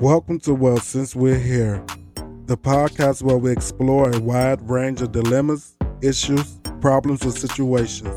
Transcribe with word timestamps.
Welcome 0.00 0.38
to 0.40 0.54
Well 0.54 0.76
Since 0.76 1.16
We're 1.16 1.40
Here, 1.40 1.84
the 2.46 2.56
podcast 2.56 3.20
where 3.20 3.36
we 3.36 3.50
explore 3.50 4.08
a 4.08 4.20
wide 4.20 4.62
range 4.70 5.02
of 5.02 5.10
dilemmas, 5.10 5.76
issues, 6.00 6.60
problems, 6.80 7.26
or 7.26 7.32
situations, 7.32 8.14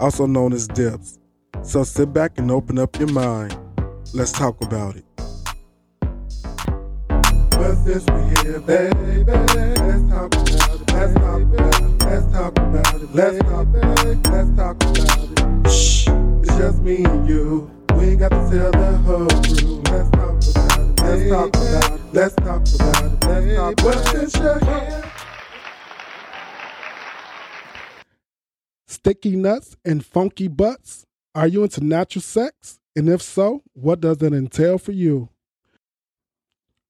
also 0.00 0.26
known 0.26 0.52
as 0.52 0.66
dips. 0.66 1.20
So 1.62 1.84
sit 1.84 2.12
back 2.12 2.38
and 2.38 2.50
open 2.50 2.76
up 2.76 2.98
your 2.98 3.12
mind. 3.12 3.56
Let's 4.12 4.32
talk 4.32 4.60
about 4.64 4.96
it. 4.96 5.04
Well, 7.52 7.76
since 7.84 8.04
we're 8.06 8.42
here, 8.42 8.58
baby, 8.58 9.22
let's 9.22 10.10
talk 10.10 10.34
about 10.34 10.50
it. 10.50 10.92
Let's 10.92 11.14
talk 11.14 11.42
about 11.42 11.80
it. 11.80 12.02
Let's 12.02 12.32
talk 12.32 12.58
about 12.58 12.94
it. 12.94 13.14
Let's 13.14 13.38
talk 13.38 13.66
about 13.68 14.06
it. 14.06 14.26
Let's 14.26 14.56
talk 14.56 14.82
about 14.82 14.98
it. 14.98 15.70
Shh, 15.70 16.08
it's 16.42 16.56
just 16.56 16.80
me 16.80 17.04
and 17.04 17.28
you. 17.28 17.70
We 17.94 18.06
ain't 18.06 18.18
got 18.18 18.30
to 18.30 18.50
tell 18.50 18.72
the 18.72 18.98
whole 19.04 19.28
crew. 19.28 19.82
Let's 19.82 20.10
talk 20.10 20.30
about 20.30 20.66
it. 20.66 20.71
Let's 21.02 21.28
talk 21.28 21.48
about 21.48 21.92
it. 21.92 22.00
Let's 22.12 22.34
talk 22.36 22.62
about 22.74 23.04
it. 23.04 23.24
Let's 23.26 23.56
talk 23.56 23.84
well, 23.84 24.04
since 24.06 24.36
you're 24.36 24.58
here. 24.64 25.04
Sticky 28.86 29.36
nuts 29.36 29.76
and 29.84 30.04
funky 30.06 30.48
butts. 30.48 31.04
Are 31.34 31.48
you 31.48 31.64
into 31.64 31.82
natural 31.82 32.22
sex? 32.22 32.78
And 32.94 33.08
if 33.08 33.20
so, 33.20 33.62
what 33.72 34.00
does 34.00 34.22
it 34.22 34.32
entail 34.32 34.78
for 34.78 34.92
you? 34.92 35.28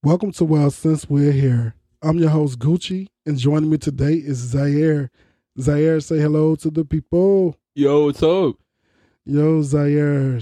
Welcome 0.02 0.32
to 0.32 0.44
Well 0.44 0.70
Since 0.70 1.08
We're 1.08 1.32
Here. 1.32 1.74
I'm 2.02 2.18
your 2.18 2.30
host 2.30 2.58
Gucci, 2.58 3.06
and 3.24 3.38
joining 3.38 3.70
me 3.70 3.78
today 3.78 4.14
is 4.14 4.36
Zaire. 4.36 5.10
Zaire, 5.58 6.00
say 6.00 6.18
hello 6.18 6.54
to 6.56 6.70
the 6.70 6.84
people. 6.84 7.56
Yo, 7.74 8.06
what's 8.06 8.22
up? 8.22 8.56
Yo, 9.24 9.62
Zaire. 9.62 10.40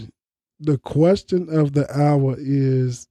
The 0.58 0.78
question 0.78 1.48
of 1.50 1.72
the 1.74 1.90
hour 1.96 2.34
is 2.38 3.06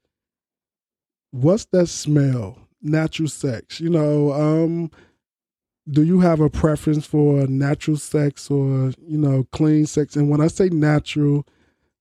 what's 1.31 1.65
that 1.65 1.87
smell? 1.87 2.57
Natural 2.81 3.27
sex. 3.27 3.79
You 3.79 3.89
know, 3.89 4.31
um, 4.31 4.91
do 5.89 6.03
you 6.03 6.19
have 6.19 6.39
a 6.39 6.49
preference 6.49 7.05
for 7.05 7.47
natural 7.47 7.97
sex 7.97 8.49
or, 8.49 8.93
you 9.05 9.17
know, 9.17 9.45
clean 9.51 9.85
sex? 9.85 10.15
And 10.15 10.29
when 10.29 10.41
I 10.41 10.47
say 10.47 10.69
natural, 10.69 11.45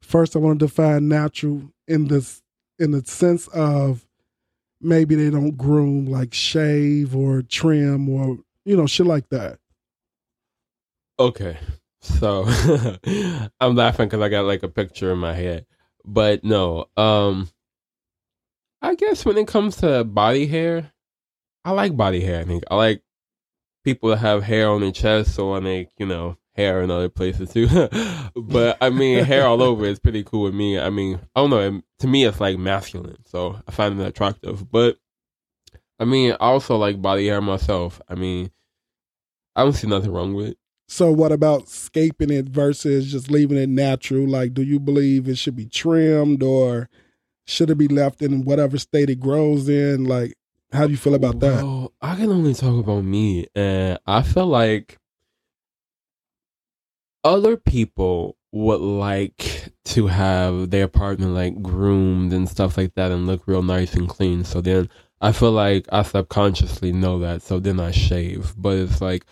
first 0.02 0.36
I 0.36 0.38
want 0.38 0.60
to 0.60 0.66
define 0.66 1.08
natural 1.08 1.72
in 1.86 2.08
this 2.08 2.42
in 2.78 2.92
the 2.92 3.04
sense 3.04 3.48
of 3.48 4.06
maybe 4.80 5.16
they 5.16 5.30
don't 5.30 5.56
groom 5.56 6.06
like 6.06 6.32
shave 6.32 7.16
or 7.16 7.42
trim 7.42 8.08
or 8.08 8.38
you 8.64 8.76
know 8.76 8.86
shit 8.86 9.06
like 9.06 9.28
that 9.30 9.58
Okay. 11.18 11.58
So 12.00 12.44
I'm 13.60 13.74
laughing 13.74 14.06
because 14.06 14.20
I 14.20 14.28
got 14.28 14.44
like 14.44 14.62
a 14.62 14.68
picture 14.68 15.12
in 15.12 15.18
my 15.18 15.34
head. 15.34 15.66
But 16.04 16.44
no, 16.44 16.86
um 16.96 17.48
I 18.82 18.94
guess 18.94 19.24
when 19.24 19.38
it 19.38 19.48
comes 19.48 19.76
to 19.78 20.04
body 20.04 20.46
hair, 20.46 20.92
I 21.64 21.72
like 21.72 21.96
body 21.96 22.20
hair. 22.20 22.40
I 22.40 22.44
think 22.44 22.64
I 22.70 22.76
like 22.76 23.02
people 23.84 24.10
that 24.10 24.18
have 24.18 24.42
hair 24.42 24.68
on 24.68 24.80
their 24.80 24.92
chest 24.92 25.38
or 25.38 25.56
on 25.56 25.64
their, 25.64 25.86
you 25.98 26.06
know, 26.06 26.36
hair 26.54 26.82
in 26.82 26.90
other 26.90 27.08
places 27.08 27.52
too. 27.52 27.68
but 28.36 28.78
I 28.80 28.90
mean, 28.90 29.24
hair 29.24 29.46
all 29.46 29.62
over 29.62 29.84
is 29.84 29.98
pretty 29.98 30.24
cool 30.24 30.42
with 30.44 30.54
me. 30.54 30.78
I 30.78 30.90
mean, 30.90 31.20
I 31.34 31.40
don't 31.40 31.50
know. 31.50 31.82
To 32.00 32.06
me, 32.06 32.24
it's 32.24 32.40
like 32.40 32.58
masculine, 32.58 33.24
so 33.26 33.60
I 33.66 33.70
find 33.72 34.00
it 34.00 34.06
attractive. 34.06 34.70
But 34.70 34.96
I 35.98 36.04
mean, 36.04 36.32
I 36.32 36.36
also 36.46 36.76
like 36.76 37.02
body 37.02 37.26
hair 37.26 37.40
myself. 37.40 38.00
I 38.08 38.14
mean, 38.14 38.50
I 39.56 39.64
don't 39.64 39.72
see 39.72 39.88
nothing 39.88 40.12
wrong 40.12 40.34
with 40.34 40.48
it. 40.48 40.58
so 40.86 41.10
what 41.10 41.32
about 41.32 41.68
scaping 41.68 42.30
it 42.30 42.46
versus 42.48 43.10
just 43.10 43.30
leaving 43.30 43.58
it 43.58 43.68
natural 43.68 44.26
like 44.26 44.54
do 44.54 44.62
you 44.62 44.78
believe 44.80 45.28
it 45.28 45.36
should 45.36 45.56
be 45.56 45.66
trimmed 45.66 46.42
or 46.42 46.88
should 47.48 47.70
it 47.70 47.78
be 47.78 47.88
left 47.88 48.22
in 48.22 48.44
whatever 48.44 48.78
state 48.78 49.10
it 49.10 49.20
grows 49.20 49.68
in 49.68 50.04
like 50.04 50.34
how 50.72 50.86
do 50.86 50.92
you 50.92 50.98
feel 50.98 51.14
about 51.14 51.40
that 51.40 51.88
I 52.00 52.14
can 52.14 52.30
only 52.30 52.54
talk 52.54 52.78
about 52.78 53.04
me, 53.04 53.46
and 53.54 53.98
I 54.06 54.22
feel 54.22 54.46
like 54.46 54.98
other 57.24 57.56
people 57.56 58.36
would 58.52 58.80
like 58.80 59.72
to 59.84 60.06
have 60.06 60.70
their 60.70 60.88
partner 60.88 61.26
like 61.26 61.60
groomed 61.60 62.32
and 62.32 62.48
stuff 62.48 62.76
like 62.76 62.94
that 62.94 63.10
and 63.10 63.26
look 63.26 63.46
real 63.46 63.62
nice 63.62 63.94
and 63.94 64.08
clean. 64.08 64.44
So 64.44 64.60
then 64.60 64.88
I 65.20 65.32
feel 65.32 65.50
like 65.50 65.86
I 65.90 66.02
subconsciously 66.02 66.92
know 66.92 67.18
that. 67.18 67.42
So 67.42 67.58
then 67.58 67.80
I 67.80 67.90
shave, 67.90 68.54
but 68.56 68.78
it's 68.78 69.00
like 69.00 69.24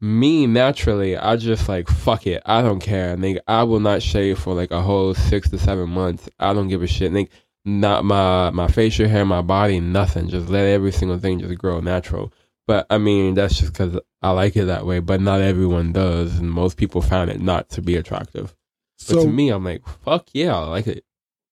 me 0.00 0.46
naturally. 0.46 1.16
I 1.16 1.36
just 1.36 1.68
like 1.68 1.88
fuck 1.88 2.26
it. 2.28 2.42
I 2.46 2.62
don't 2.62 2.80
care. 2.80 3.16
Nigga, 3.16 3.40
I 3.48 3.64
will 3.64 3.80
not 3.80 4.02
shave 4.02 4.38
for 4.38 4.54
like 4.54 4.70
a 4.70 4.82
whole 4.82 5.14
six 5.14 5.50
to 5.50 5.58
seven 5.58 5.90
months. 5.90 6.28
I 6.38 6.54
don't 6.54 6.68
give 6.68 6.82
a 6.82 6.86
shit. 6.86 7.12
Nigga, 7.12 7.28
not 7.68 8.04
my 8.04 8.50
my 8.50 8.68
facial 8.68 9.08
hair, 9.08 9.24
my 9.24 9.42
body, 9.42 9.80
nothing. 9.80 10.28
Just 10.28 10.48
let 10.48 10.66
every 10.66 10.92
single 10.92 11.18
thing 11.18 11.38
just 11.38 11.56
grow 11.58 11.80
natural. 11.80 12.32
But 12.66 12.86
I 12.90 12.98
mean, 12.98 13.34
that's 13.34 13.58
just 13.58 13.72
because 13.72 13.98
I 14.22 14.30
like 14.30 14.56
it 14.56 14.66
that 14.66 14.86
way. 14.86 15.00
But 15.00 15.20
not 15.20 15.40
everyone 15.40 15.92
does, 15.92 16.38
and 16.38 16.50
most 16.50 16.76
people 16.76 17.02
find 17.02 17.30
it 17.30 17.40
not 17.40 17.68
to 17.70 17.82
be 17.82 17.96
attractive. 17.96 18.54
But 18.98 19.14
so 19.14 19.24
to 19.24 19.28
me, 19.28 19.50
I'm 19.50 19.64
like, 19.64 19.86
fuck 20.04 20.28
yeah, 20.32 20.56
I 20.56 20.64
like 20.64 20.86
it. 20.86 21.04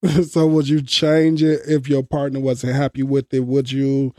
so 0.28 0.46
would 0.46 0.68
you 0.68 0.82
change 0.82 1.42
it 1.42 1.60
if 1.66 1.88
your 1.88 2.02
partner 2.02 2.40
wasn't 2.40 2.74
happy 2.74 3.02
with 3.02 3.32
it 3.32 3.40
would 3.40 3.72
you 3.72 4.12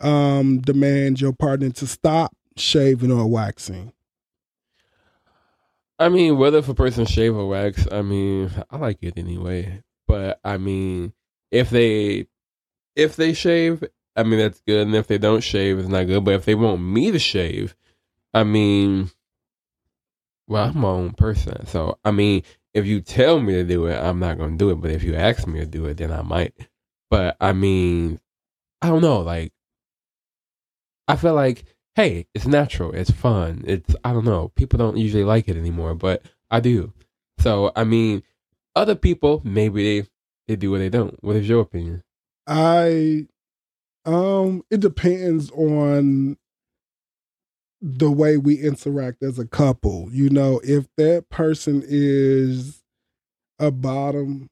um 0.00 0.60
demand 0.60 1.20
your 1.20 1.32
partner 1.32 1.68
to 1.70 1.86
stop 1.86 2.34
shaving 2.56 3.10
or 3.10 3.26
waxing 3.26 3.92
I 5.98 6.08
mean, 6.08 6.38
whether 6.38 6.56
if 6.56 6.68
a 6.70 6.72
person 6.72 7.04
shave 7.04 7.36
or 7.36 7.46
wax, 7.46 7.86
I 7.92 8.00
mean, 8.00 8.50
I 8.70 8.78
like 8.78 9.02
it 9.02 9.18
anyway. 9.18 9.82
But 10.08 10.40
I 10.42 10.56
mean, 10.56 11.12
if 11.50 11.70
they 11.70 12.26
if 12.96 13.16
they 13.16 13.32
shave, 13.32 13.84
I 14.16 14.22
mean 14.22 14.38
that's 14.38 14.60
good, 14.60 14.86
and 14.86 14.94
if 14.94 15.06
they 15.06 15.18
don't 15.18 15.42
shave, 15.42 15.78
it's 15.78 15.88
not 15.88 16.06
good. 16.06 16.24
But 16.24 16.34
if 16.34 16.44
they 16.44 16.54
want 16.54 16.80
me 16.82 17.10
to 17.10 17.18
shave, 17.18 17.74
I 18.34 18.44
mean, 18.44 19.10
well, 20.48 20.68
I'm 20.68 20.78
my 20.78 20.88
own 20.88 21.12
person, 21.12 21.66
so 21.66 21.98
I 22.04 22.10
mean, 22.10 22.42
if 22.74 22.86
you 22.86 23.00
tell 23.00 23.40
me 23.40 23.54
to 23.54 23.64
do 23.64 23.86
it, 23.86 23.96
I'm 23.96 24.18
not 24.18 24.38
gonna 24.38 24.56
do 24.56 24.70
it. 24.70 24.76
But 24.76 24.90
if 24.92 25.02
you 25.02 25.14
ask 25.14 25.46
me 25.46 25.60
to 25.60 25.66
do 25.66 25.86
it, 25.86 25.98
then 25.98 26.12
I 26.12 26.22
might. 26.22 26.54
But 27.10 27.36
I 27.40 27.52
mean, 27.52 28.20
I 28.82 28.88
don't 28.88 29.02
know, 29.02 29.20
like. 29.20 29.52
I 31.08 31.16
feel 31.16 31.34
like 31.34 31.64
hey, 31.96 32.26
it's 32.34 32.46
natural, 32.46 32.92
it's 32.92 33.10
fun, 33.10 33.64
it's 33.66 33.94
I 34.04 34.12
don't 34.12 34.24
know. 34.24 34.48
People 34.54 34.78
don't 34.78 34.96
usually 34.96 35.24
like 35.24 35.48
it 35.48 35.56
anymore, 35.56 35.94
but 35.94 36.22
I 36.50 36.60
do. 36.60 36.92
So 37.38 37.72
I 37.76 37.84
mean, 37.84 38.22
other 38.74 38.94
people 38.94 39.42
maybe 39.44 40.00
they 40.00 40.08
they 40.50 40.56
do 40.56 40.74
or 40.74 40.78
they 40.78 40.88
don't. 40.88 41.22
What 41.22 41.36
is 41.36 41.48
your 41.48 41.60
opinion? 41.60 42.02
I 42.46 43.26
um 44.04 44.64
it 44.70 44.80
depends 44.80 45.50
on 45.52 46.36
the 47.80 48.10
way 48.10 48.36
we 48.36 48.56
interact 48.56 49.22
as 49.22 49.38
a 49.38 49.46
couple. 49.46 50.08
You 50.12 50.28
know, 50.28 50.60
if 50.64 50.88
that 50.96 51.28
person 51.30 51.82
is 51.86 52.82
a 53.60 53.70
bottom, 53.70 54.50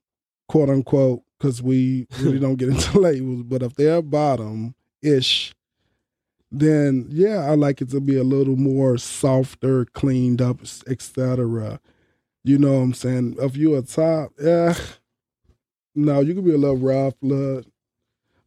quote 0.48 0.70
unquote, 0.70 1.22
because 1.36 1.60
we 1.60 2.06
really 2.20 2.38
don't 2.40 2.56
get 2.56 2.68
into 2.68 2.98
labels, 3.00 3.42
but 3.42 3.62
if 3.62 3.74
they're 3.74 4.00
bottom 4.00 4.76
ish, 5.02 5.52
then 6.52 7.06
yeah, 7.10 7.38
I 7.40 7.56
like 7.56 7.82
it 7.82 7.90
to 7.90 8.00
be 8.00 8.16
a 8.16 8.24
little 8.24 8.56
more 8.56 8.98
softer, 8.98 9.84
cleaned 9.86 10.40
up, 10.40 10.60
etc. 10.86 11.80
You 12.44 12.56
know 12.56 12.74
what 12.76 12.82
I'm 12.82 12.94
saying? 12.94 13.36
If 13.40 13.56
you 13.56 13.74
a 13.74 13.82
top, 13.82 14.30
yeah. 14.40 14.74
No, 15.98 16.20
you 16.20 16.34
can 16.34 16.44
be 16.44 16.52
a 16.54 16.58
little 16.58 16.76
rough, 16.76 17.14
little 17.20 17.64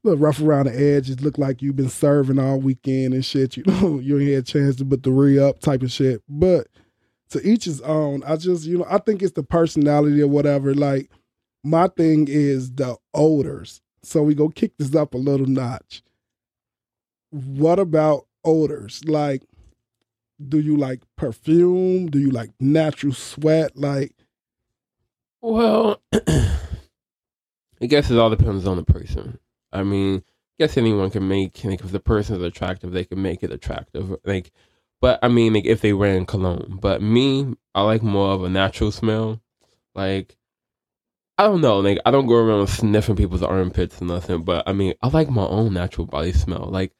little 0.03 0.19
rough 0.19 0.41
around 0.41 0.66
the 0.66 0.73
edges, 0.73 1.22
look 1.22 1.38
like 1.38 1.62
you've 1.62 1.75
been 1.75 1.89
serving 1.89 2.39
all 2.39 2.59
weekend 2.59 3.13
and 3.13 3.23
shit. 3.23 3.56
You 3.57 3.63
know, 3.67 4.00
you 4.00 4.19
ain't 4.19 4.29
had 4.29 4.38
a 4.39 4.41
chance 4.44 4.75
to 4.78 4.85
put 4.85 5.03
the 5.03 5.12
re 5.12 5.38
up 5.38 5.59
type 5.59 5.84
of 5.84 5.91
shit. 5.91 6.23
But 6.28 6.67
to 7.31 7.47
each 7.47 7.66
his 7.66 7.81
own. 7.81 8.23
I 8.25 8.35
just, 8.35 8.66
you 8.66 8.79
know, 8.79 8.85
I 8.90 8.97
think 9.00 9.22
it's 9.22 9.34
the 9.34 9.44
personality 9.44 10.22
or 10.22 10.28
whatever. 10.28 10.73
Like 10.73 11.09
my 11.63 11.88
thing 11.88 12.28
is 12.29 12.73
the 12.73 12.97
odors. 13.13 13.81
So 14.03 14.22
we 14.23 14.35
go 14.35 14.49
kick 14.49 14.78
this 14.78 14.96
up 14.96 15.14
a 15.14 15.17
little 15.17 15.46
notch. 15.46 16.03
What 17.29 17.79
about 17.79 18.28
odors? 18.43 19.03
Like, 19.05 19.43
do 20.46 20.59
you 20.59 20.76
like 20.76 21.02
perfume? 21.16 22.08
Do 22.08 22.20
you 22.20 22.31
like 22.31 22.49
natural 22.59 23.14
sweat? 23.14 23.78
Like, 23.78 24.14
Well, 25.41 26.02
I 27.81 27.87
guess 27.87 28.11
it 28.11 28.17
all 28.17 28.29
depends 28.29 28.67
on 28.67 28.78
the 28.78 28.83
person. 28.83 29.39
I 29.72 29.83
mean, 29.83 30.17
I 30.17 30.63
guess 30.63 30.78
anyone 30.78 31.09
can 31.09 31.28
make 31.28 31.63
like 31.63 31.81
if 31.81 31.91
the 31.91 31.99
person 31.99 32.35
is 32.35 32.43
attractive, 32.43 32.91
they 32.91 33.05
can 33.05 33.22
make 33.22 33.43
it 33.43 33.51
attractive. 33.51 34.16
Like, 34.23 34.51
but 34.99 35.19
I 35.23 35.29
mean, 35.29 35.53
like 35.53 35.66
if 35.66 35.81
they 35.81 35.93
wearing 35.93 36.25
cologne. 36.25 36.78
But 36.79 37.01
me, 37.01 37.55
I 37.73 37.81
like 37.81 38.03
more 38.03 38.33
of 38.33 38.43
a 38.43 38.49
natural 38.49 38.91
smell. 38.91 39.41
Like, 39.95 40.37
I 41.37 41.43
don't 41.45 41.61
know. 41.61 41.79
Like, 41.79 41.97
I 42.05 42.11
don't 42.11 42.28
go 42.28 42.35
around 42.35 42.67
sniffing 42.67 43.16
people's 43.16 43.41
armpits 43.41 43.99
and 43.99 44.09
nothing. 44.09 44.43
But 44.43 44.67
I 44.67 44.73
mean, 44.73 44.93
I 45.01 45.07
like 45.07 45.29
my 45.29 45.45
own 45.45 45.73
natural 45.73 46.05
body 46.05 46.33
smell. 46.33 46.69
Like, 46.69 46.93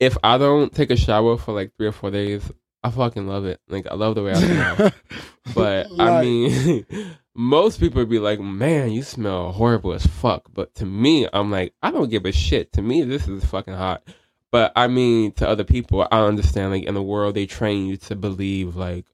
if 0.00 0.18
I 0.24 0.36
don't 0.36 0.74
take 0.74 0.90
a 0.90 0.96
shower 0.96 1.36
for 1.38 1.52
like 1.54 1.72
three 1.76 1.86
or 1.86 1.92
four 1.92 2.10
days, 2.10 2.50
I 2.82 2.90
fucking 2.90 3.28
love 3.28 3.46
it. 3.46 3.60
Like, 3.68 3.86
I 3.86 3.94
love 3.94 4.16
the 4.16 4.24
way 4.24 4.32
I 4.32 4.40
smell. 4.40 4.90
But 5.54 5.88
I 6.00 6.22
mean, 6.22 6.86
most 7.34 7.80
people 7.80 8.00
would 8.00 8.10
be 8.10 8.18
like, 8.18 8.40
"Man, 8.40 8.90
you 8.92 9.02
smell 9.02 9.52
horrible 9.52 9.92
as 9.92 10.06
fuck." 10.06 10.48
But 10.52 10.74
to 10.76 10.86
me, 10.86 11.28
I'm 11.32 11.50
like, 11.50 11.74
I 11.82 11.90
don't 11.90 12.10
give 12.10 12.26
a 12.26 12.32
shit. 12.32 12.72
To 12.74 12.82
me, 12.82 13.02
this 13.02 13.28
is 13.28 13.44
fucking 13.44 13.74
hot. 13.74 14.02
But 14.50 14.72
I 14.76 14.86
mean, 14.86 15.32
to 15.32 15.48
other 15.48 15.64
people, 15.64 16.06
I 16.10 16.20
understand. 16.20 16.72
Like 16.72 16.84
in 16.84 16.94
the 16.94 17.02
world, 17.02 17.34
they 17.34 17.46
train 17.46 17.86
you 17.86 17.96
to 17.98 18.14
believe 18.14 18.76
like, 18.76 19.06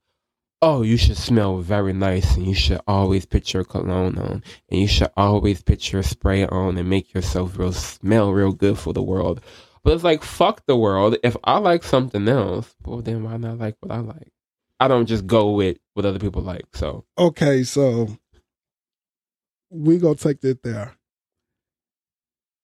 oh, 0.63 0.83
you 0.83 0.97
should 0.99 1.17
smell 1.17 1.59
very 1.59 1.93
nice, 1.95 2.37
and 2.37 2.47
you 2.47 2.55
should 2.55 2.81
always 2.87 3.25
put 3.25 3.55
your 3.55 3.65
cologne 3.65 4.19
on, 4.19 4.43
and 4.69 4.81
you 4.81 4.87
should 4.87 5.11
always 5.17 5.63
put 5.63 5.93
your 5.93 6.03
spray 6.03 6.47
on, 6.47 6.77
and 6.77 6.91
make 6.91 7.15
yourself 7.15 7.59
real 7.59 7.73
smell 7.73 8.33
real 8.33 8.53
good 8.53 8.79
for 8.79 8.93
the 8.93 9.03
world. 9.03 9.41
But 9.83 9.95
it's 9.95 10.05
like 10.05 10.23
fuck 10.23 10.67
the 10.67 10.77
world. 10.77 11.17
If 11.23 11.37
I 11.45 11.59
like 11.59 11.85
something 11.85 12.29
else, 12.29 12.75
well, 12.85 13.01
then 13.01 13.23
why 13.23 13.39
not 13.39 13.59
like 13.59 13.77
what 13.81 13.93
I 13.93 14.01
like? 14.01 14.33
I 14.81 14.89
don't 14.89 15.07
just 15.07 15.27
go 15.27 15.53
with 15.53 15.79
what 15.95 16.07
other 16.07 16.19
people 16.19 16.43
like. 16.43 16.65
So 16.75 17.05
Okay, 17.19 17.63
so 17.63 18.09
we 19.71 19.99
gonna 19.99 20.17
take 20.17 20.43
it 20.43 20.63
there. 20.63 20.95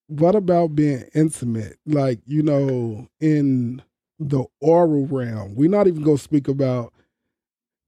What 0.07 0.35
about 0.35 0.75
being 0.75 1.05
intimate? 1.13 1.77
Like, 1.85 2.19
you 2.25 2.41
know, 2.41 3.07
in 3.19 3.81
the 4.19 4.45
oral 4.61 5.05
realm. 5.05 5.55
We're 5.55 5.69
not 5.69 5.87
even 5.87 6.03
gonna 6.03 6.17
speak 6.17 6.47
about 6.47 6.93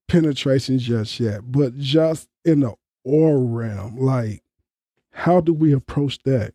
penetration 0.07 0.79
just 0.79 1.19
yet, 1.19 1.51
but 1.51 1.77
just 1.77 2.27
in 2.45 2.61
the 2.61 2.73
oral 3.03 3.47
realm, 3.47 3.97
like 3.97 4.43
how 5.11 5.41
do 5.41 5.53
we 5.53 5.73
approach 5.73 6.19
that? 6.23 6.53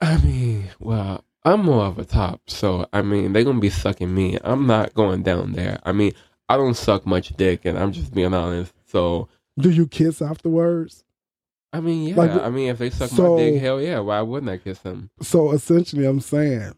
I 0.00 0.18
mean, 0.18 0.70
well, 0.78 1.24
I'm 1.44 1.64
more 1.64 1.84
of 1.84 1.98
a 1.98 2.04
top, 2.04 2.42
so 2.48 2.86
I 2.92 3.02
mean 3.02 3.32
they're 3.32 3.44
gonna 3.44 3.60
be 3.60 3.70
sucking 3.70 4.12
me. 4.12 4.38
I'm 4.42 4.66
not 4.66 4.94
going 4.94 5.22
down 5.22 5.52
there. 5.52 5.78
I 5.84 5.92
mean, 5.92 6.12
I 6.50 6.56
don't 6.56 6.74
suck 6.74 7.06
much 7.06 7.28
dick, 7.36 7.64
and 7.64 7.78
I'm 7.78 7.92
just 7.92 8.12
being 8.12 8.34
honest. 8.34 8.72
So 8.86 9.28
Do 9.56 9.70
you 9.70 9.86
kiss 9.86 10.20
afterwards? 10.20 11.04
I 11.72 11.78
mean, 11.78 12.08
yeah. 12.08 12.16
Like, 12.16 12.32
I 12.32 12.50
mean, 12.50 12.70
if 12.70 12.78
they 12.78 12.90
suck 12.90 13.08
so- 13.08 13.36
my 13.36 13.42
dick, 13.42 13.62
hell 13.62 13.80
yeah. 13.80 14.00
Why 14.00 14.20
wouldn't 14.20 14.50
I 14.50 14.58
kiss 14.58 14.80
them? 14.80 15.10
So 15.22 15.52
essentially 15.52 16.04
I'm 16.04 16.18
saying 16.18 16.74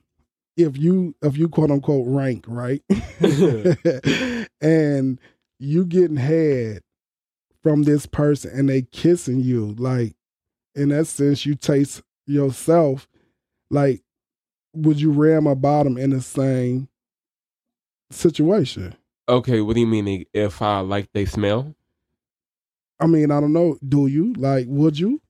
if 0.59 0.77
you 0.77 1.15
if 1.23 1.39
you 1.39 1.49
quote 1.49 1.71
unquote 1.71 2.07
rank, 2.07 2.45
right? 2.47 2.83
and 4.61 5.19
you 5.59 5.87
getting 5.87 6.19
head 6.19 6.83
from 7.63 7.85
this 7.85 8.05
person 8.05 8.51
and 8.53 8.69
they 8.69 8.83
kissing 8.83 9.41
you, 9.41 9.75
like 9.79 10.15
in 10.75 10.91
that 10.91 11.07
sense 11.07 11.47
you 11.47 11.55
taste 11.55 12.03
yourself, 12.27 13.09
like 13.71 14.03
would 14.75 15.01
you 15.01 15.13
ram 15.13 15.47
a 15.47 15.55
bottom 15.55 15.97
in 15.97 16.11
the 16.11 16.21
same 16.21 16.89
situation? 18.11 18.95
Okay, 19.29 19.61
what 19.61 19.75
do 19.75 19.81
you 19.81 19.87
mean 19.87 20.25
if 20.33 20.61
I 20.63 20.81
like 20.81 21.09
they 21.13 21.25
smell? 21.25 21.75
I 22.99 23.07
mean, 23.07 23.31
I 23.31 23.41
don't 23.41 23.53
know. 23.53 23.79
Do 23.87 24.07
you 24.07 24.33
like? 24.35 24.67
Would 24.69 24.99
you? 24.99 25.21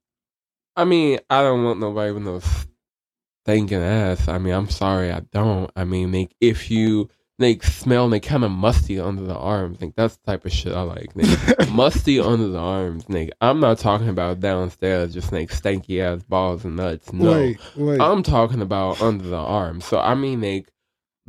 I 0.77 0.85
mean, 0.85 1.19
I 1.29 1.43
don't 1.43 1.65
want 1.65 1.81
nobody 1.81 2.13
with 2.13 2.23
no 2.23 2.41
stinking 3.45 3.83
ass. 3.83 4.29
I 4.29 4.39
mean, 4.39 4.55
I'm 4.55 4.71
sorry, 4.71 5.11
I 5.13 5.21
don't. 5.33 5.71
I 5.77 5.85
mean, 5.85 6.13
like 6.13 6.35
if 6.41 6.71
you 6.71 7.09
like 7.39 7.63
smell 7.63 8.09
like 8.09 8.23
kind 8.23 8.45
of 8.45 8.51
musty 8.51 8.99
under 9.01 9.23
the 9.23 9.37
arms, 9.37 9.81
like 9.81 9.95
that's 9.97 10.17
the 10.17 10.27
type 10.33 10.45
of 10.47 10.53
shit 10.53 10.73
I 10.73 10.83
like. 10.83 11.11
Like, 11.15 11.69
musty 11.73 12.21
under 12.21 12.49
the 12.49 12.59
arms, 12.59 13.05
like 13.09 13.33
I'm 13.41 13.61
not 13.61 13.79
talking 13.79 14.09
about 14.09 14.41
downstairs, 14.41 15.13
just 15.13 15.33
like 15.33 15.51
stanky 15.51 16.01
ass 16.01 16.23
balls 16.23 16.65
and 16.65 16.77
nuts. 16.77 17.13
No, 17.13 17.33
Wait, 17.33 17.59
wait. 17.77 18.01
I'm 18.01 18.23
talking 18.23 18.63
about 18.63 19.03
under 19.03 19.25
the 19.25 19.37
arms. 19.37 19.85
So 19.85 19.99
I 19.99 20.15
mean, 20.15 20.41
like 20.41 20.69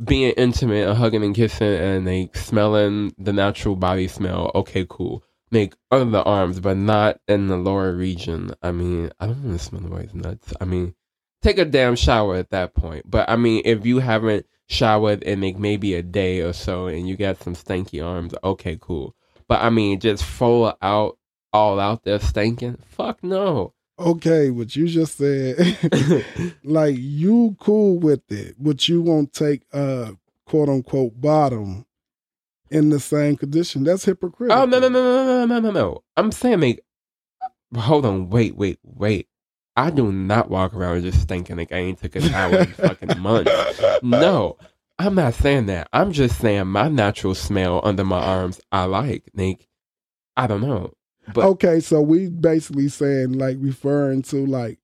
being 0.02 0.32
intimate 0.32 0.88
and 0.88 0.98
hugging 0.98 1.22
and 1.22 1.34
kissing 1.34 1.74
and 1.74 2.06
like 2.06 2.36
smelling 2.36 3.14
the 3.18 3.32
natural 3.32 3.76
body 3.76 4.08
smell. 4.08 4.50
Okay, 4.54 4.86
cool. 4.88 5.22
Make 5.50 5.74
under 5.90 6.10
the 6.10 6.22
arms, 6.24 6.58
but 6.58 6.76
not 6.76 7.20
in 7.28 7.46
the 7.46 7.56
lower 7.56 7.92
region. 7.92 8.50
I 8.62 8.72
mean, 8.72 9.10
I 9.20 9.26
don't 9.26 9.44
want 9.44 9.58
to 9.58 9.64
smell 9.64 9.82
nobody's 9.82 10.14
nuts. 10.14 10.52
I 10.60 10.64
mean, 10.64 10.94
take 11.42 11.58
a 11.58 11.64
damn 11.64 11.94
shower 11.94 12.36
at 12.36 12.50
that 12.50 12.74
point. 12.74 13.08
But 13.08 13.28
I 13.30 13.36
mean, 13.36 13.62
if 13.64 13.86
you 13.86 14.00
haven't 14.00 14.46
showered 14.66 15.22
in 15.22 15.42
like 15.42 15.58
maybe 15.58 15.94
a 15.94 16.02
day 16.02 16.40
or 16.40 16.52
so 16.52 16.86
and 16.86 17.06
you 17.06 17.16
got 17.16 17.42
some 17.42 17.54
stanky 17.54 18.04
arms, 18.04 18.34
okay, 18.42 18.78
cool. 18.80 19.14
But 19.46 19.62
I 19.62 19.70
mean, 19.70 20.00
just 20.00 20.24
full 20.24 20.76
out, 20.82 21.18
all 21.52 21.78
out 21.78 22.02
there 22.02 22.18
stinking. 22.18 22.78
Fuck 22.88 23.22
no. 23.22 23.73
Okay, 23.98 24.50
what 24.50 24.74
you 24.76 24.86
just 24.86 25.18
said, 25.18 25.78
like 26.64 26.96
you 26.98 27.56
cool 27.60 27.98
with 27.98 28.30
it, 28.30 28.56
but 28.58 28.88
you 28.88 29.02
won't 29.02 29.32
take 29.32 29.62
a 29.72 30.16
quote 30.46 30.68
unquote 30.68 31.20
bottom 31.20 31.86
in 32.70 32.90
the 32.90 33.00
same 33.00 33.36
condition. 33.36 33.84
That's 33.84 34.04
hypocritical. 34.04 34.62
Oh 34.62 34.66
no 34.66 34.78
no 34.78 34.88
no 34.88 35.02
no 35.02 35.24
no 35.24 35.46
no 35.46 35.60
no 35.60 35.70
no! 35.70 36.02
I'm 36.16 36.32
saying 36.32 36.60
like, 36.60 36.84
hold 37.76 38.06
on, 38.06 38.30
wait 38.30 38.56
wait 38.56 38.78
wait. 38.82 39.28
I 39.76 39.90
do 39.90 40.12
not 40.12 40.50
walk 40.50 40.72
around 40.74 41.02
just 41.02 41.26
thinking 41.26 41.56
like 41.56 41.72
I 41.72 41.76
ain't 41.78 42.00
took 42.00 42.14
a 42.16 42.20
shower 42.20 42.58
in 42.58 42.66
fucking 42.66 43.18
months. 43.18 43.50
No, 44.02 44.56
I'm 44.98 45.16
not 45.16 45.34
saying 45.34 45.66
that. 45.66 45.88
I'm 45.92 46.12
just 46.12 46.38
saying 46.38 46.68
my 46.68 46.88
natural 46.88 47.34
smell 47.34 47.80
under 47.82 48.04
my 48.04 48.20
arms 48.20 48.60
I 48.70 48.84
like. 48.84 49.24
Like, 49.34 49.68
I 50.36 50.46
don't 50.46 50.60
know, 50.60 50.94
but 51.32 51.44
okay, 51.44 51.80
so 51.80 52.02
we 52.02 52.28
basically 52.28 52.88
saying 52.88 53.32
like 53.32 53.56
referring 53.60 54.22
to 54.22 54.44
like 54.46 54.78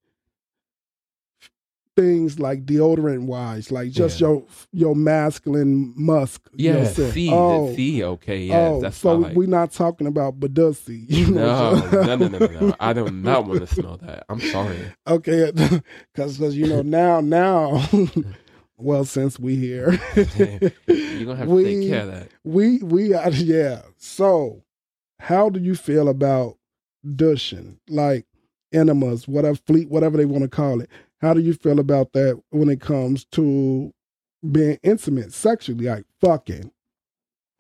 things 1.96 2.38
like 2.38 2.64
deodorant 2.64 3.24
wise, 3.26 3.70
like 3.70 3.90
just 3.90 4.20
Yeah. 4.20 4.28
your 4.28 4.44
your 4.72 4.94
masculine 4.96 5.92
musk. 5.96 6.48
yeah, 6.54 6.84
see, 6.84 7.28
oh, 7.30 7.74
see, 7.74 8.02
okay, 8.04 8.38
yes, 8.44 8.72
oh, 8.72 8.80
that's 8.80 8.96
so 8.96 9.16
like. 9.16 9.36
we're 9.36 9.48
not 9.48 9.72
talking 9.72 10.06
about 10.06 10.38
Badussi. 10.40 11.04
You 11.10 11.30
know? 11.32 11.74
no, 11.92 12.02
no, 12.02 12.16
no, 12.16 12.28
no, 12.28 12.38
no, 12.46 12.60
no. 12.68 12.76
I 12.80 12.92
do 12.92 13.10
not 13.10 13.46
want 13.46 13.60
to 13.60 13.66
smell 13.74 13.96
that. 13.98 14.24
I'm 14.28 14.40
sorry. 14.40 14.78
Okay, 15.06 15.52
because 16.14 16.40
you 16.56 16.68
know 16.68 16.82
now 16.82 17.20
now, 17.20 17.84
well 18.78 19.04
since 19.04 19.38
we 19.38 19.56
here, 19.56 19.98
You're 20.16 21.24
gonna 21.26 21.36
have 21.36 21.48
to 21.48 21.54
we, 21.54 21.64
take 21.64 21.88
care 21.90 22.02
of 22.02 22.12
that. 22.12 22.28
We 22.44 22.78
we 22.78 23.12
are 23.14 23.30
yeah. 23.30 23.82
So, 23.98 24.62
how 25.20 25.50
do 25.50 25.60
you 25.60 25.74
feel 25.74 26.08
about 26.08 26.56
douching, 27.14 27.78
like 27.88 28.26
enemas, 28.72 29.28
whatever 29.28 29.56
fleet, 29.66 29.90
whatever 29.90 30.16
they 30.16 30.24
want 30.24 30.42
to 30.42 30.48
call 30.48 30.80
it? 30.80 30.88
How 31.20 31.34
do 31.34 31.40
you 31.40 31.52
feel 31.52 31.78
about 31.78 32.14
that 32.14 32.40
when 32.50 32.70
it 32.70 32.80
comes 32.80 33.26
to 33.32 33.92
being 34.50 34.78
intimate 34.82 35.34
sexually, 35.34 35.84
like 35.84 36.06
fucking? 36.22 36.72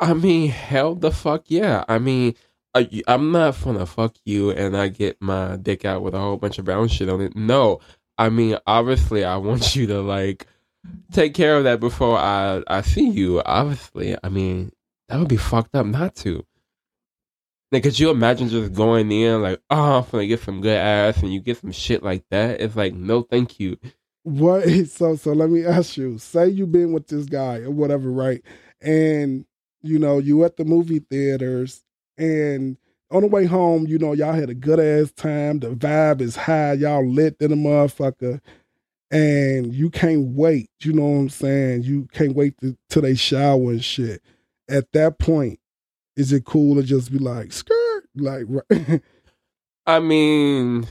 I 0.00 0.14
mean, 0.14 0.48
hell 0.48 0.94
the 0.94 1.10
fuck 1.10 1.44
yeah. 1.48 1.84
I 1.86 1.98
mean, 1.98 2.34
uh, 2.74 2.84
I, 2.90 3.02
I'm 3.06 3.30
not 3.30 3.62
gonna 3.62 3.84
fuck 3.84 4.16
you 4.24 4.50
and 4.50 4.74
I 4.74 4.88
get 4.88 5.20
my 5.20 5.56
dick 5.56 5.84
out 5.84 6.02
with 6.02 6.14
a 6.14 6.18
whole 6.18 6.38
bunch 6.38 6.58
of 6.58 6.64
brown 6.64 6.88
shit 6.88 7.10
on 7.10 7.20
it. 7.20 7.36
No, 7.36 7.80
I 8.16 8.30
mean, 8.30 8.56
obviously, 8.66 9.22
I 9.22 9.36
want 9.36 9.76
you 9.76 9.86
to 9.88 10.00
like 10.00 10.46
take 11.12 11.34
care 11.34 11.58
of 11.58 11.64
that 11.64 11.80
before 11.80 12.16
I 12.16 12.62
I 12.66 12.80
see 12.80 13.10
you. 13.10 13.42
Obviously, 13.42 14.16
I 14.24 14.30
mean, 14.30 14.72
that 15.08 15.18
would 15.18 15.28
be 15.28 15.36
fucked 15.36 15.74
up 15.74 15.84
not 15.84 16.14
to. 16.16 16.46
Like, 17.72 17.84
could 17.84 17.98
you 17.98 18.10
imagine 18.10 18.48
just 18.48 18.72
going 18.72 19.12
in 19.12 19.42
like, 19.42 19.60
oh, 19.70 19.98
I'm 19.98 20.10
gonna 20.10 20.26
get 20.26 20.40
some 20.40 20.60
good 20.60 20.76
ass, 20.76 21.22
and 21.22 21.32
you 21.32 21.40
get 21.40 21.58
some 21.58 21.72
shit 21.72 22.02
like 22.02 22.24
that? 22.30 22.60
It's 22.60 22.74
like, 22.74 22.94
no, 22.94 23.22
thank 23.22 23.60
you. 23.60 23.76
What? 24.24 24.64
So 24.88 25.16
so 25.16 25.32
let 25.32 25.50
me 25.50 25.64
ask 25.64 25.96
you. 25.96 26.18
Say 26.18 26.48
you 26.48 26.66
been 26.66 26.92
with 26.92 27.06
this 27.06 27.26
guy 27.26 27.58
or 27.58 27.70
whatever, 27.70 28.10
right? 28.10 28.42
And 28.80 29.44
you 29.82 29.98
know 29.98 30.18
you 30.18 30.44
at 30.44 30.56
the 30.56 30.64
movie 30.64 30.98
theaters, 30.98 31.84
and 32.18 32.76
on 33.10 33.22
the 33.22 33.28
way 33.28 33.44
home, 33.44 33.86
you 33.86 33.98
know 33.98 34.14
y'all 34.14 34.32
had 34.32 34.50
a 34.50 34.54
good 34.54 34.80
ass 34.80 35.12
time. 35.12 35.60
The 35.60 35.70
vibe 35.70 36.20
is 36.20 36.36
high. 36.36 36.72
Y'all 36.72 37.08
lit 37.08 37.36
in 37.38 37.50
the 37.50 37.56
motherfucker, 37.56 38.40
and 39.12 39.72
you 39.72 39.90
can't 39.90 40.34
wait. 40.34 40.70
You 40.80 40.92
know 40.92 41.06
what 41.06 41.18
I'm 41.20 41.28
saying? 41.28 41.84
You 41.84 42.08
can't 42.12 42.34
wait 42.34 42.58
to, 42.62 42.76
till 42.88 43.02
they 43.02 43.14
shower 43.14 43.70
and 43.70 43.84
shit. 43.84 44.22
At 44.68 44.92
that 44.92 45.18
point, 45.20 45.59
is 46.20 46.32
it 46.32 46.44
cool 46.44 46.74
to 46.76 46.82
just 46.82 47.10
be 47.10 47.18
like 47.18 47.52
skirt, 47.52 48.04
like? 48.14 48.44
right- 48.48 49.00
I 49.86 49.98
mean, 49.98 50.86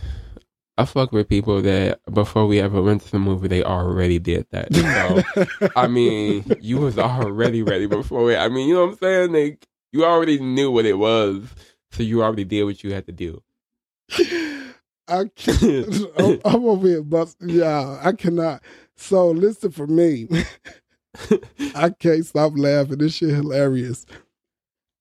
I 0.77 0.85
fuck 0.85 1.11
with 1.11 1.29
people 1.29 1.61
that 1.61 1.99
before 2.11 2.47
we 2.47 2.59
ever 2.59 2.81
went 2.81 3.03
to 3.03 3.11
the 3.11 3.19
movie, 3.19 3.47
they 3.47 3.63
already 3.63 4.17
did 4.19 4.47
that. 4.51 4.73
So 4.73 5.69
I 5.75 5.87
mean, 5.97 6.43
you 6.59 6.77
was 6.79 6.97
already 6.97 7.61
ready 7.61 7.85
before 7.85 8.31
it. 8.31 8.37
I 8.37 8.49
mean, 8.49 8.67
you 8.67 8.73
know 8.73 8.85
what 8.85 8.91
I'm 8.93 8.97
saying? 8.97 9.31
Like 9.33 9.67
you 9.91 10.03
already 10.03 10.39
knew 10.39 10.71
what 10.71 10.85
it 10.85 10.95
was, 10.97 11.43
so 11.91 12.03
you 12.03 12.23
already 12.23 12.43
did 12.45 12.63
what 12.63 12.83
you 12.83 12.93
had 12.93 13.05
to 13.05 13.11
do. 13.11 13.41
I 15.07 15.25
can't. 15.35 15.95
I'm, 16.17 16.41
I'm 16.45 16.65
over 16.65 16.87
here, 16.87 17.03
but 17.03 17.33
yeah, 17.41 17.99
I 18.03 18.11
cannot. 18.13 18.61
So 18.95 19.29
listen 19.31 19.71
for 19.71 19.87
me. 19.87 20.27
I 21.75 21.89
can't 21.91 22.25
stop 22.25 22.53
laughing. 22.55 22.97
This 22.97 23.13
shit 23.15 23.29
hilarious. 23.29 24.05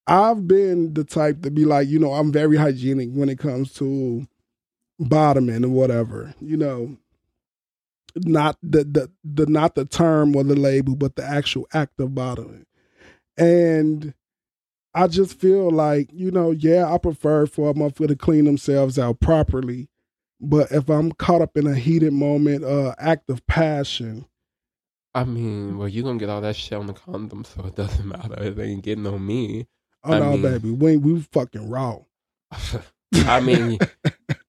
I've 0.08 0.48
been 0.48 0.94
the 0.94 1.04
type 1.04 1.42
to 1.42 1.50
be 1.50 1.66
like, 1.66 1.88
you 1.88 1.98
know, 1.98 2.14
I'm 2.14 2.32
very 2.32 2.56
hygienic 2.56 3.10
when 3.12 3.28
it 3.28 3.38
comes 3.38 3.72
to 3.74 4.26
bottoming 4.98 5.56
and 5.56 5.74
whatever. 5.74 6.34
You 6.40 6.56
know, 6.56 6.96
not 8.16 8.56
the 8.62 8.84
the 8.84 9.12
the 9.22 9.46
not 9.46 9.74
the 9.74 9.84
term 9.84 10.34
or 10.34 10.44
the 10.44 10.56
label, 10.56 10.96
but 10.96 11.16
the 11.16 11.24
actual 11.24 11.68
act 11.74 12.00
of 12.00 12.14
bottoming. 12.14 12.66
And 13.36 14.14
I 14.94 15.06
just 15.06 15.38
feel 15.38 15.70
like, 15.70 16.10
you 16.12 16.30
know, 16.30 16.50
yeah, 16.50 16.92
I 16.92 16.98
prefer 16.98 17.46
for 17.46 17.70
a 17.70 17.74
motherfucker 17.74 18.08
to 18.08 18.16
clean 18.16 18.46
themselves 18.46 18.98
out 18.98 19.20
properly. 19.20 19.88
But 20.40 20.72
if 20.72 20.88
I'm 20.88 21.12
caught 21.12 21.42
up 21.42 21.56
in 21.56 21.66
a 21.66 21.74
heated 21.74 22.12
moment, 22.12 22.64
uh, 22.64 22.94
act 22.98 23.28
of 23.28 23.46
passion, 23.46 24.26
I 25.14 25.24
mean, 25.24 25.78
well, 25.78 25.88
you're 25.88 26.04
gonna 26.04 26.18
get 26.18 26.28
all 26.28 26.40
that 26.40 26.56
shit 26.56 26.78
on 26.78 26.86
the 26.86 26.92
condom, 26.92 27.44
so 27.44 27.64
it 27.66 27.74
doesn't 27.74 28.06
matter. 28.08 28.42
It 28.42 28.58
ain't 28.58 28.84
getting 28.84 29.06
on 29.06 29.26
me. 29.26 29.66
Oh 30.04 30.12
I 30.12 30.18
no, 30.18 30.30
mean- 30.32 30.42
baby, 30.42 30.70
we 30.70 30.96
we 30.96 31.20
fucking 31.32 31.68
raw. 31.68 31.98
I 33.26 33.40
mean, 33.40 33.78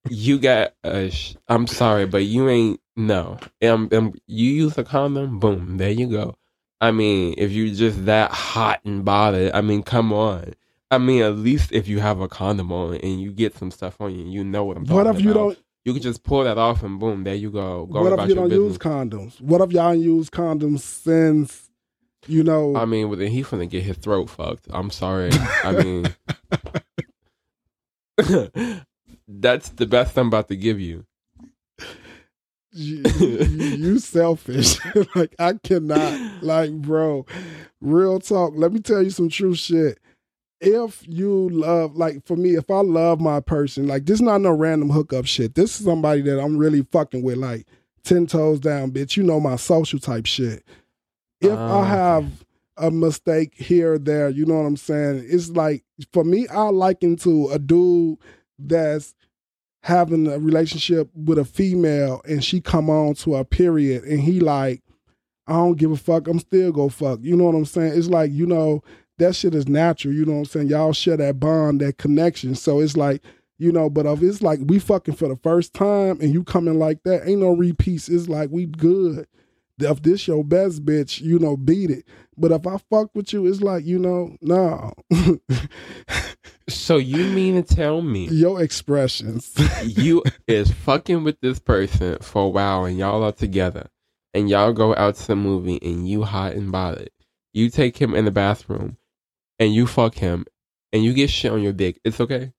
you 0.09 0.39
got 0.39 0.73
a. 0.83 1.09
Sh- 1.09 1.35
I'm 1.47 1.67
sorry, 1.67 2.05
but 2.05 2.23
you 2.25 2.49
ain't. 2.49 2.79
No, 2.95 3.37
um, 3.63 3.87
um, 3.93 4.13
you 4.27 4.51
use 4.51 4.77
a 4.77 4.83
condom. 4.83 5.39
Boom, 5.39 5.77
there 5.77 5.91
you 5.91 6.07
go. 6.09 6.35
I 6.81 6.91
mean, 6.91 7.35
if 7.37 7.51
you're 7.51 7.73
just 7.73 8.05
that 8.05 8.31
hot 8.31 8.81
and 8.85 9.03
bothered, 9.05 9.53
I 9.53 9.61
mean, 9.61 9.83
come 9.83 10.11
on. 10.13 10.53
I 10.91 10.97
mean, 10.97 11.21
at 11.23 11.35
least 11.37 11.71
if 11.71 11.87
you 11.87 11.99
have 11.99 12.19
a 12.19 12.27
condom 12.27 12.71
on 12.71 12.95
and 12.95 13.21
you 13.21 13.31
get 13.31 13.55
some 13.57 13.71
stuff 13.71 13.99
on 14.01 14.13
you, 14.15 14.25
you 14.25 14.43
know 14.43 14.63
what 14.65 14.75
I'm 14.77 14.85
talking 14.85 14.99
about. 15.01 15.13
What 15.13 15.19
if 15.19 15.25
you 15.25 15.33
don't? 15.33 15.57
You 15.85 15.93
can 15.93 16.01
just 16.01 16.23
pull 16.23 16.43
that 16.43 16.57
off 16.57 16.83
and 16.83 16.99
boom, 16.99 17.23
there 17.23 17.35
you 17.35 17.51
go. 17.51 17.85
Go 17.85 18.01
What 18.03 18.13
about 18.13 18.23
if 18.23 18.29
you 18.29 18.35
don't 18.35 18.49
business. 18.49 18.67
use 18.71 18.77
condoms? 18.77 19.39
What 19.41 19.61
if 19.61 19.71
y'all 19.71 19.95
use 19.95 20.29
condoms 20.29 20.81
since, 20.81 21.68
you 22.27 22.43
know? 22.43 22.75
I 22.75 22.85
mean, 22.85 23.09
well, 23.09 23.17
then 23.17 23.31
he 23.31 23.43
finna 23.43 23.69
get 23.69 23.83
his 23.83 23.97
throat 23.97 24.29
fucked. 24.29 24.67
I'm 24.69 24.91
sorry. 24.91 25.31
I 25.63 25.71
mean, 25.71 26.15
that's 29.27 29.69
the 29.69 29.85
best 29.85 30.17
I'm 30.17 30.27
about 30.27 30.47
to 30.49 30.55
give 30.55 30.79
you. 30.79 31.05
you, 32.71 33.03
you, 33.03 33.99
selfish. 33.99 34.77
like 35.15 35.35
I 35.39 35.53
cannot. 35.63 36.43
Like, 36.43 36.71
bro, 36.73 37.25
real 37.81 38.19
talk. 38.19 38.53
Let 38.55 38.73
me 38.73 38.79
tell 38.79 39.01
you 39.01 39.09
some 39.09 39.29
true 39.29 39.55
shit. 39.55 39.99
If 40.61 41.05
you 41.07 41.49
love, 41.49 41.95
like 41.95 42.25
for 42.25 42.35
me, 42.35 42.55
if 42.55 42.69
I 42.69 42.81
love 42.81 43.21
my 43.21 43.39
person, 43.39 43.88
like 43.88 44.05
this 44.05 44.15
is 44.15 44.21
not 44.21 44.41
no 44.41 44.51
random 44.51 44.89
hookup 44.89 45.25
shit. 45.25 45.55
This 45.55 45.79
is 45.79 45.85
somebody 45.85 46.21
that 46.23 46.39
I'm 46.39 46.57
really 46.57 46.85
fucking 46.91 47.23
with, 47.23 47.38
like 47.38 47.65
ten 48.03 48.27
toes 48.27 48.59
down, 48.59 48.91
bitch. 48.91 49.15
You 49.15 49.23
know 49.23 49.39
my 49.39 49.55
social 49.55 49.99
type 49.99 50.25
shit. 50.25 50.65
If 51.41 51.58
Ah, 51.58 51.81
I 51.81 51.86
have 51.86 52.46
a 52.77 52.91
mistake 52.91 53.53
here 53.55 53.93
or 53.93 54.00
there, 54.00 54.29
you 54.29 54.46
know 54.46 54.55
what 54.55 54.65
I'm 54.65 54.77
saying? 54.77 55.25
It's 55.27 55.50
like 55.50 55.84
for 56.12 56.24
me, 56.24 56.48
I 56.48 56.63
liken 56.63 57.15
to 57.17 57.50
a 57.50 57.60
dude 57.60 58.17
that's 58.58 59.13
having 59.84 60.27
a 60.27 60.38
relationship 60.39 61.10
with 61.13 61.38
a 61.38 61.46
female 61.46 62.22
and 62.27 62.43
she 62.43 62.60
come 62.60 62.89
on 62.89 63.13
to 63.15 63.36
a 63.36 63.46
period 63.46 64.03
and 64.03 64.19
he 64.19 64.39
like, 64.39 64.81
I 65.48 65.53
don't 65.53 65.77
give 65.77 65.91
a 65.91 65.98
fuck, 65.98 66.27
I'm 66.27 66.39
still 66.39 66.72
go 66.72 66.89
fuck. 66.89 67.19
You 67.22 67.36
know 67.36 67.46
what 67.46 67.55
I'm 67.55 67.65
saying? 67.65 67.98
It's 67.98 68.10
like, 68.10 68.31
you 68.31 68.46
know, 68.46 68.84
that 69.17 69.36
shit 69.36 69.55
is 69.55 69.67
natural, 69.67 70.13
you 70.13 70.25
know 70.25 70.34
what 70.34 70.39
I'm 70.39 70.46
saying? 70.46 70.67
Y'all 70.67 70.93
share 70.93 71.17
that 71.17 71.39
bond, 71.39 71.81
that 71.81 71.98
connection. 71.98 72.55
So 72.55 72.79
it's 72.79 72.96
like, 72.98 73.24
you 73.58 73.72
know, 73.72 73.89
but 73.89 74.05
if 74.05 74.22
it's 74.22 74.41
like 74.41 74.60
we 74.63 74.79
fucking 74.79 75.15
for 75.15 75.27
the 75.27 75.36
first 75.38 75.74
time 75.74 76.19
and 76.22 76.34
you 76.34 76.43
coming 76.43 76.79
like 76.79 77.03
that, 77.03 77.27
ain't 77.27 77.41
no 77.41 77.51
repeats. 77.51 78.08
It's 78.08 78.29
like 78.29 78.50
we 78.51 78.65
good. 78.65 79.27
If 79.79 80.01
this 80.01 80.27
your 80.27 80.43
best 80.43 80.86
bitch, 80.86 81.21
you 81.21 81.39
know, 81.39 81.57
beat 81.57 81.89
it. 81.89 82.05
But 82.38 82.51
if 82.51 82.65
I 82.65 82.77
fuck 82.89 83.09
with 83.13 83.33
you, 83.33 83.45
it's 83.48 83.62
like, 83.62 83.86
you 83.86 84.00
know, 84.00 84.36
no. 84.41 84.93
So 86.69 86.98
you 86.98 87.25
mean 87.25 87.62
to 87.62 87.75
tell 87.75 88.01
me 88.01 88.27
your 88.31 88.62
expressions. 88.62 89.53
you 89.83 90.24
is 90.48 90.71
fucking 90.71 91.24
with 91.24 91.39
this 91.41 91.59
person 91.59 92.17
for 92.21 92.43
a 92.43 92.50
while 92.50 92.86
and 92.86 92.98
y'all 92.98 93.24
are 93.24 93.31
together 93.31 93.89
and 94.33 94.50
y'all 94.50 94.74
go 94.74 94.95
out 94.95 95.15
to 95.15 95.27
the 95.27 95.36
movie 95.36 95.79
and 95.81 96.07
you 96.07 96.24
hot 96.24 96.53
and 96.53 96.71
bothered. 96.71 97.09
You 97.53 97.69
take 97.69 97.98
him 97.98 98.13
in 98.13 98.25
the 98.25 98.31
bathroom 98.31 98.98
and 99.57 99.74
you 99.74 99.88
fuck 99.88 100.15
him 100.15 100.45
and 100.93 101.03
you 101.03 101.13
get 101.13 101.29
shit 101.29 101.51
on 101.51 101.62
your 101.62 101.74
dick. 101.74 102.00
It's 102.03 102.19
okay. 102.19 102.53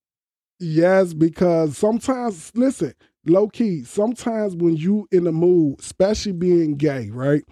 Yes, 0.59 1.15
because 1.15 1.79
sometimes, 1.79 2.53
listen, 2.55 2.95
low 3.27 3.49
key, 3.49 3.85
sometimes 3.85 4.57
when 4.57 4.77
you 4.77 5.09
in 5.13 5.25
the 5.25 5.33
mood, 5.33 5.81
especially 5.81 6.33
being 6.33 6.77
gay, 6.77 7.11
right? 7.11 7.45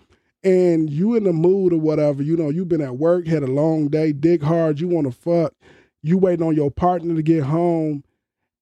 And 0.45 0.89
you 0.89 1.17
in 1.17 1.25
the 1.25 1.33
mood 1.33 1.73
or 1.73 1.81
whatever, 1.81 2.23
you 2.23 2.37
know, 2.37 2.49
you've 2.49 2.69
been 2.69 2.81
at 2.81 2.97
work, 2.97 3.27
had 3.27 3.43
a 3.43 3.49
long 3.49 3.89
day, 3.89 4.13
dig 4.13 4.43
hard, 4.43 4.81
you 4.81 4.89
want 4.89 5.07
to 5.07 5.13
fuck, 5.13 5.53
you 6.03 6.17
waiting 6.17 6.47
on 6.47 6.55
your 6.55 6.71
partner 6.71 7.15
to 7.15 7.23
get 7.23 7.43
home, 7.43 8.05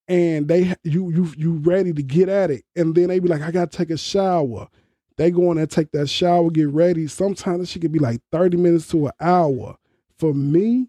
and 0.09 0.49
they 0.49 0.75
you 0.85 1.11
you 1.11 1.33
you 1.37 1.53
ready 1.55 1.93
to 1.93 2.03
get 2.03 2.29
at 2.29 2.51
it, 2.51 2.65
and 2.75 2.95
then 2.95 3.09
they 3.09 3.19
be 3.19 3.29
like, 3.29 3.43
I 3.43 3.51
gotta 3.51 3.77
take 3.77 3.91
a 3.91 3.99
shower. 3.99 4.69
They 5.17 5.31
go 5.31 5.51
in 5.51 5.57
there, 5.57 5.67
take 5.67 5.93
that 5.93 6.09
shower, 6.09 6.51
get 6.51 6.69
ready. 6.69 7.07
Sometimes 7.07 7.71
she 7.71 7.81
could 7.81 7.93
be 7.93 7.99
like 7.99 8.21
30 8.33 8.59
minutes 8.59 8.89
to 8.89 9.07
an 9.07 9.13
hour. 9.19 9.77
For 10.19 10.35
me, 10.35 10.89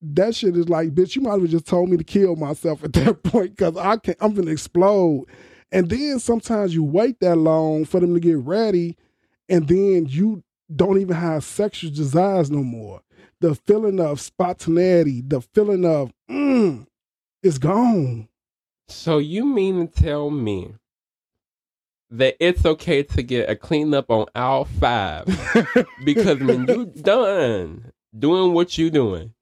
that 0.00 0.34
shit 0.34 0.56
is 0.56 0.68
like, 0.68 0.94
bitch, 0.94 1.16
you 1.16 1.22
might 1.22 1.40
have 1.40 1.50
just 1.50 1.66
told 1.66 1.88
me 1.88 1.96
to 1.96 2.04
kill 2.04 2.36
myself 2.36 2.84
at 2.84 2.92
that 2.94 3.22
point 3.22 3.56
because 3.56 3.76
I 3.76 3.96
can't. 3.96 4.18
I'm 4.20 4.34
gonna 4.34 4.50
explode. 4.50 5.26
And 5.70 5.90
then 5.90 6.18
sometimes 6.18 6.74
you 6.74 6.82
wait 6.82 7.20
that 7.20 7.36
long 7.36 7.84
for 7.84 8.00
them 8.00 8.14
to 8.14 8.20
get 8.20 8.38
ready, 8.38 8.96
and 9.48 9.68
then 9.68 10.06
you 10.06 10.42
don't 10.74 11.00
even 11.00 11.16
have 11.16 11.44
sexual 11.44 11.90
desires 11.90 12.50
no 12.50 12.62
more. 12.62 13.02
The 13.40 13.54
feeling 13.54 14.00
of 14.00 14.20
spontaneity, 14.20 15.22
the 15.26 15.40
feeling 15.40 15.84
of 15.84 16.12
mm, 16.30 16.86
is 17.42 17.58
gone. 17.58 18.28
So 18.88 19.18
you 19.18 19.44
mean 19.44 19.86
to 19.88 20.02
tell 20.02 20.30
me 20.30 20.74
that 22.10 22.36
it's 22.40 22.64
okay 22.64 23.02
to 23.02 23.22
get 23.22 23.50
a 23.50 23.56
cleanup 23.56 24.10
on 24.10 24.26
aisle 24.34 24.64
five 24.64 25.26
because 26.04 26.38
when 26.40 26.66
you 26.66 26.86
done 26.86 27.92
doing 28.18 28.54
what 28.54 28.78
you 28.78 28.88
doing 28.88 29.34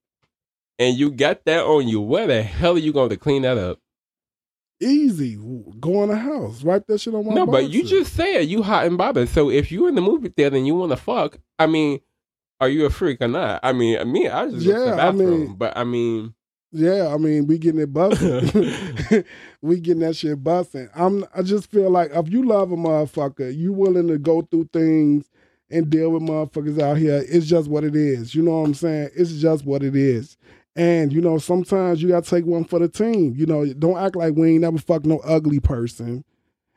and 0.78 0.96
you 0.96 1.10
got 1.10 1.44
that 1.44 1.64
on 1.64 1.88
you, 1.88 2.00
where 2.00 2.26
the 2.26 2.42
hell 2.42 2.74
are 2.74 2.78
you 2.78 2.92
going 2.92 3.10
to 3.10 3.16
clean 3.16 3.42
that 3.42 3.58
up? 3.58 3.78
Easy, 4.78 5.36
go 5.80 6.02
in 6.02 6.10
the 6.10 6.16
house, 6.16 6.62
wipe 6.62 6.86
that 6.86 7.00
shit 7.00 7.14
on 7.14 7.24
my. 7.26 7.32
no, 7.32 7.46
but 7.46 7.70
you 7.70 7.82
just 7.82 8.12
said 8.14 8.40
you 8.42 8.62
hot 8.62 8.84
and 8.84 8.98
bothered. 8.98 9.28
So 9.30 9.48
if 9.50 9.72
you're 9.72 9.88
in 9.88 9.94
the 9.94 10.02
movie 10.02 10.28
theater 10.28 10.54
and 10.56 10.66
you 10.66 10.74
want 10.74 10.92
to 10.92 10.96
fuck, 10.98 11.38
I 11.58 11.66
mean, 11.66 12.00
are 12.60 12.68
you 12.68 12.84
a 12.84 12.90
freak 12.90 13.22
or 13.22 13.28
not? 13.28 13.60
I 13.62 13.72
mean, 13.72 14.12
me, 14.12 14.28
I 14.28 14.50
just 14.50 14.66
Yeah, 14.66 14.74
the 14.96 15.02
I 15.02 15.10
mean- 15.12 15.54
but 15.54 15.74
I 15.78 15.84
mean, 15.84 16.34
Yeah, 16.72 17.08
I 17.08 17.16
mean, 17.16 17.46
we 17.46 17.56
getting 17.56 17.80
it 17.80 17.90
busting. 17.92 19.24
we 19.62 19.80
getting 19.80 20.00
that 20.00 20.14
shit 20.16 20.44
busting. 20.44 20.90
I'm. 20.94 21.24
I 21.34 21.40
just 21.40 21.70
feel 21.70 21.88
like 21.88 22.10
if 22.12 22.28
you 22.28 22.44
love 22.44 22.70
a 22.70 22.76
motherfucker, 22.76 23.56
you 23.56 23.72
willing 23.72 24.08
to 24.08 24.18
go 24.18 24.42
through 24.42 24.68
things 24.74 25.30
and 25.70 25.88
deal 25.88 26.10
with 26.10 26.22
motherfuckers 26.22 26.78
out 26.80 26.98
here. 26.98 27.24
It's 27.26 27.46
just 27.46 27.70
what 27.70 27.82
it 27.84 27.96
is. 27.96 28.34
You 28.34 28.42
know 28.42 28.60
what 28.60 28.66
I'm 28.66 28.74
saying? 28.74 29.08
It's 29.16 29.32
just 29.32 29.64
what 29.64 29.82
it 29.82 29.96
is. 29.96 30.36
And 30.76 31.12
you 31.12 31.22
know, 31.22 31.38
sometimes 31.38 32.02
you 32.02 32.10
gotta 32.10 32.28
take 32.28 32.44
one 32.44 32.64
for 32.64 32.78
the 32.78 32.88
team. 32.88 33.34
You 33.34 33.46
know, 33.46 33.64
don't 33.72 33.98
act 33.98 34.14
like 34.14 34.34
we 34.36 34.52
ain't 34.52 34.60
never 34.60 34.78
fucked 34.78 35.06
no 35.06 35.18
ugly 35.20 35.58
person, 35.58 36.22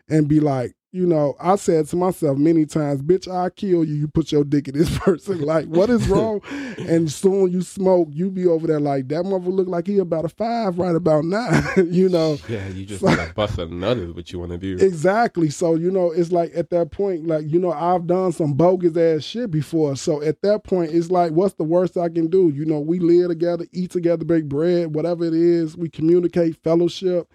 and 0.09 0.27
be 0.27 0.39
like, 0.39 0.73
you 0.91 1.05
know, 1.05 1.35
I 1.39 1.55
said 1.55 1.85
to 1.89 1.95
myself 1.95 2.37
many 2.39 2.65
times, 2.65 3.03
bitch, 3.03 3.31
I 3.31 3.51
kill 3.51 3.83
you. 3.83 3.93
You 3.93 4.07
put 4.07 4.31
your 4.31 4.43
dick 4.43 4.67
in 4.67 4.77
this 4.77 4.97
person. 4.99 5.41
Like, 5.41 5.67
what 5.67 5.89
is 5.89 6.07
wrong? 6.07 6.41
and 6.79 7.11
soon 7.11 7.51
you 7.51 7.61
smoke, 7.61 8.09
you 8.11 8.31
be 8.31 8.47
over 8.47 8.65
there 8.65 8.79
like 8.79 9.07
that 9.09 9.23
mother 9.23 9.49
look 9.49 9.67
like 9.67 9.85
he 9.85 9.99
about 9.99 10.25
a 10.25 10.29
five 10.29 10.79
right 10.79 10.95
about 10.95 11.25
now. 11.25 11.61
you 11.77 12.09
know, 12.09 12.37
yeah, 12.47 12.67
you 12.69 12.85
just 12.85 13.05
to 13.05 13.31
bust 13.35 13.59
another 13.59 14.05
is 14.05 14.13
what 14.13 14.31
you 14.31 14.39
want 14.39 14.51
to 14.51 14.57
do. 14.57 14.83
exactly. 14.83 15.51
So 15.51 15.75
you 15.75 15.91
know, 15.91 16.11
it's 16.11 16.31
like 16.31 16.51
at 16.55 16.71
that 16.71 16.91
point, 16.91 17.27
like 17.27 17.45
you 17.47 17.59
know, 17.59 17.71
I've 17.71 18.07
done 18.07 18.31
some 18.31 18.53
bogus 18.53 18.97
ass 18.97 19.23
shit 19.23 19.51
before. 19.51 19.95
So 19.95 20.23
at 20.23 20.41
that 20.41 20.63
point, 20.63 20.91
it's 20.91 21.11
like, 21.11 21.33
what's 21.33 21.53
the 21.53 21.63
worst 21.63 21.97
I 21.97 22.09
can 22.09 22.27
do? 22.27 22.49
You 22.49 22.65
know, 22.65 22.79
we 22.79 22.99
live 22.99 23.29
together, 23.29 23.65
eat 23.71 23.91
together, 23.91 24.25
bake 24.25 24.45
bread, 24.45 24.95
whatever 24.95 25.23
it 25.23 25.33
is. 25.33 25.77
We 25.77 25.89
communicate, 25.89 26.57
fellowship. 26.63 27.31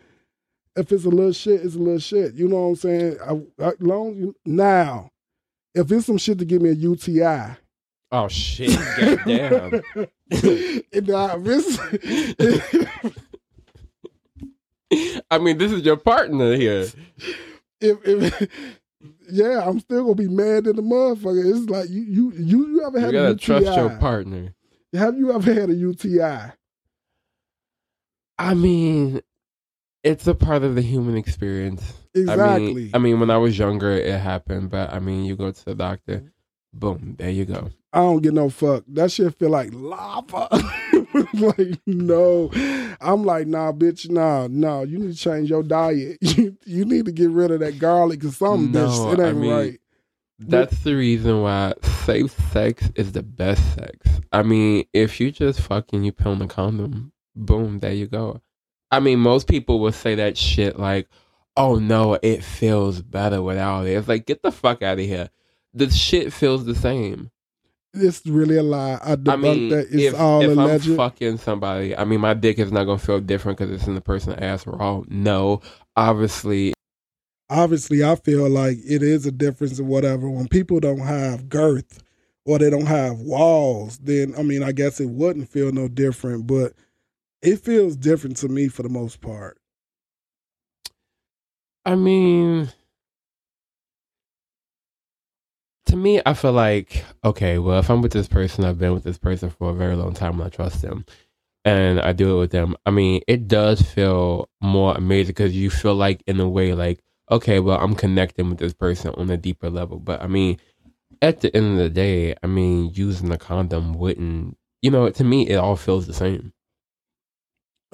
If 0.76 0.90
it's 0.90 1.04
a 1.04 1.08
little 1.08 1.32
shit, 1.32 1.60
it's 1.64 1.76
a 1.76 1.78
little 1.78 1.98
shit. 2.00 2.34
You 2.34 2.48
know 2.48 2.68
what 2.68 2.68
I'm 2.68 2.76
saying? 2.76 3.16
I, 3.24 3.64
I, 3.64 3.72
long 3.80 4.34
now, 4.44 5.10
if 5.74 5.90
it's 5.92 6.06
some 6.06 6.18
shit 6.18 6.38
to 6.38 6.44
give 6.44 6.62
me 6.62 6.70
a 6.70 6.74
UTI, 6.74 7.56
Oh 8.12 8.28
shit! 8.28 8.70
Goddamn. 8.96 9.72
and, 10.30 10.84
if 10.92 11.46
it's- 11.48 13.12
I 15.30 15.38
mean, 15.38 15.58
this 15.58 15.72
is 15.72 15.82
your 15.82 15.96
partner 15.96 16.54
here. 16.54 16.86
if, 17.80 17.98
if 18.06 18.48
yeah, 19.30 19.66
I'm 19.66 19.80
still 19.80 20.02
gonna 20.04 20.14
be 20.14 20.28
mad 20.28 20.66
at 20.68 20.76
the 20.76 20.82
motherfucker. 20.82 21.44
It's 21.44 21.68
like 21.68 21.88
you 21.90 22.02
you 22.02 22.32
you, 22.36 22.68
you 22.68 22.86
ever 22.86 23.00
had 23.00 23.08
a 23.10 23.12
gotta 23.12 23.28
UTI? 23.30 23.44
trust 23.44 23.76
your 23.76 23.90
partner. 23.98 24.54
Have 24.92 25.18
you 25.18 25.32
ever 25.32 25.52
had 25.52 25.70
a 25.70 25.74
UTI? 25.74 26.52
I 28.38 28.54
mean, 28.54 29.20
it's 30.04 30.26
a 30.26 30.34
part 30.34 30.62
of 30.62 30.74
the 30.74 30.82
human 30.82 31.16
experience. 31.16 31.82
I 32.14 32.20
Exactly. 32.20 32.74
mean, 32.74 32.90
I 32.94 32.98
mean, 32.98 33.18
when 33.18 33.30
I 33.30 33.38
was 33.38 33.58
younger, 33.58 33.90
it 33.90 34.20
happened, 34.20 34.70
but 34.70 34.92
I 34.92 35.00
mean, 35.00 35.24
you 35.24 35.34
go 35.34 35.50
to 35.50 35.64
the 35.64 35.74
doctor, 35.74 36.32
boom, 36.72 37.16
there 37.18 37.30
you 37.30 37.44
go. 37.44 37.70
I 37.92 37.98
don't 38.00 38.22
get 38.22 38.34
no 38.34 38.50
fuck. 38.50 38.84
That 38.88 39.10
shit 39.10 39.34
feel 39.36 39.50
like 39.50 39.70
lava. 39.72 40.48
like 41.34 41.80
no, 41.86 42.50
I'm 43.00 43.24
like 43.24 43.46
nah, 43.46 43.72
bitch, 43.72 44.10
nah, 44.10 44.46
nah. 44.48 44.82
You 44.82 44.98
need 44.98 45.12
to 45.12 45.18
change 45.18 45.50
your 45.50 45.62
diet. 45.62 46.18
You, 46.34 46.56
you 46.66 46.84
need 46.84 47.04
to 47.06 47.12
get 47.12 47.30
rid 47.30 47.52
of 47.52 47.60
that 47.60 47.78
garlic 47.78 48.24
or 48.24 48.30
something. 48.30 48.72
No, 48.72 48.86
bitch. 48.86 49.14
It 49.14 49.20
I 49.20 49.32
mean, 49.32 49.50
right. 49.50 49.80
That's 50.40 50.80
the 50.80 50.96
reason 50.96 51.42
why 51.42 51.74
safe 52.04 52.32
sex 52.52 52.90
is 52.96 53.12
the 53.12 53.22
best 53.22 53.62
sex. 53.76 53.96
I 54.32 54.42
mean, 54.42 54.84
if 54.92 55.20
you 55.20 55.30
just 55.30 55.60
fucking 55.60 56.02
you 56.02 56.12
on 56.24 56.42
a 56.42 56.48
condom, 56.48 57.12
boom, 57.36 57.78
there 57.78 57.92
you 57.92 58.06
go. 58.06 58.40
I 58.94 59.00
mean, 59.00 59.18
most 59.18 59.48
people 59.48 59.80
will 59.80 59.90
say 59.90 60.14
that 60.14 60.38
shit 60.38 60.78
like, 60.78 61.08
"Oh 61.56 61.80
no, 61.80 62.16
it 62.22 62.44
feels 62.44 63.02
better 63.02 63.42
without 63.42 63.86
it." 63.86 63.94
It's 63.94 64.06
like, 64.06 64.24
get 64.24 64.42
the 64.42 64.52
fuck 64.52 64.82
out 64.82 65.00
of 65.00 65.04
here. 65.04 65.30
The 65.72 65.90
shit 65.90 66.32
feels 66.32 66.64
the 66.64 66.76
same. 66.76 67.32
It's 67.92 68.24
really 68.24 68.56
a 68.56 68.62
lie. 68.62 69.00
I 69.02 69.16
I 69.28 69.36
mean, 69.36 69.70
that 69.70 69.86
it's 69.90 70.14
if, 70.14 70.14
all 70.14 70.42
if 70.42 70.50
alleged. 70.50 70.90
I'm 70.90 70.96
fucking 70.96 71.38
somebody, 71.38 71.96
I 71.96 72.04
mean, 72.04 72.20
my 72.20 72.34
dick 72.34 72.60
is 72.60 72.70
not 72.70 72.84
gonna 72.84 72.98
feel 72.98 73.18
different 73.18 73.58
because 73.58 73.72
it's 73.74 73.88
in 73.88 73.96
the 73.96 74.00
person's 74.00 74.36
ass 74.38 74.64
raw. 74.64 75.02
No, 75.08 75.60
obviously. 75.96 76.72
Obviously, 77.50 78.04
I 78.04 78.14
feel 78.14 78.48
like 78.48 78.78
it 78.84 79.02
is 79.02 79.26
a 79.26 79.32
difference 79.32 79.80
or 79.80 79.84
whatever. 79.84 80.30
When 80.30 80.46
people 80.46 80.78
don't 80.78 81.00
have 81.00 81.48
girth 81.48 82.02
or 82.44 82.58
they 82.60 82.70
don't 82.70 82.86
have 82.86 83.18
walls, 83.18 83.98
then 83.98 84.34
I 84.38 84.42
mean, 84.42 84.62
I 84.62 84.70
guess 84.70 85.00
it 85.00 85.10
wouldn't 85.10 85.48
feel 85.48 85.72
no 85.72 85.88
different. 85.88 86.46
But 86.46 86.74
it 87.44 87.60
feels 87.60 87.96
different 87.96 88.36
to 88.38 88.48
me 88.48 88.68
for 88.68 88.82
the 88.82 88.88
most 88.88 89.20
part. 89.20 89.58
I 91.84 91.94
mean, 91.96 92.72
to 95.86 95.96
me, 95.96 96.20
I 96.24 96.34
feel 96.34 96.52
like, 96.52 97.04
okay, 97.24 97.58
well, 97.58 97.78
if 97.78 97.90
I'm 97.90 98.00
with 98.02 98.12
this 98.12 98.28
person, 98.28 98.64
I've 98.64 98.78
been 98.78 98.94
with 98.94 99.04
this 99.04 99.18
person 99.18 99.50
for 99.50 99.70
a 99.70 99.74
very 99.74 99.96
long 99.96 100.14
time 100.14 100.34
and 100.40 100.44
I 100.44 100.48
trust 100.48 100.82
them 100.82 101.04
and 101.64 102.00
I 102.00 102.12
do 102.12 102.36
it 102.36 102.40
with 102.40 102.50
them. 102.52 102.76
I 102.86 102.90
mean, 102.90 103.22
it 103.28 103.48
does 103.48 103.82
feel 103.82 104.48
more 104.60 104.94
amazing 104.94 105.28
because 105.28 105.54
you 105.54 105.70
feel 105.70 105.94
like, 105.94 106.22
in 106.26 106.40
a 106.40 106.48
way, 106.48 106.72
like, 106.74 107.00
okay, 107.30 107.60
well, 107.60 107.78
I'm 107.78 107.94
connecting 107.94 108.48
with 108.50 108.58
this 108.58 108.74
person 108.74 109.14
on 109.16 109.30
a 109.30 109.36
deeper 109.36 109.70
level. 109.70 109.98
But 109.98 110.22
I 110.22 110.26
mean, 110.26 110.58
at 111.22 111.40
the 111.40 111.54
end 111.56 111.72
of 111.72 111.78
the 111.78 111.90
day, 111.90 112.34
I 112.42 112.46
mean, 112.46 112.90
using 112.94 113.30
a 113.32 113.38
condom 113.38 113.94
wouldn't, 113.94 114.56
you 114.82 114.90
know, 114.90 115.10
to 115.10 115.24
me, 115.24 115.48
it 115.48 115.56
all 115.56 115.76
feels 115.76 116.06
the 116.06 116.14
same. 116.14 116.52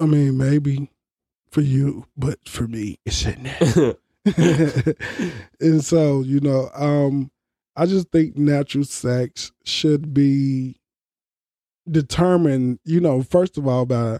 I 0.01 0.05
mean, 0.05 0.37
maybe 0.37 0.89
for 1.51 1.61
you, 1.61 2.05
but 2.17 2.39
for 2.47 2.67
me, 2.67 2.97
it's 3.05 3.17
shouldn't. 3.17 3.97
and 5.59 5.83
so, 5.83 6.21
you 6.21 6.39
know, 6.39 6.69
um, 6.73 7.31
I 7.75 7.85
just 7.85 8.09
think 8.11 8.37
natural 8.37 8.83
sex 8.83 9.51
should 9.63 10.13
be 10.13 10.79
determined, 11.89 12.79
you 12.83 12.99
know, 12.99 13.21
first 13.21 13.57
of 13.57 13.67
all, 13.67 13.85
by 13.85 14.19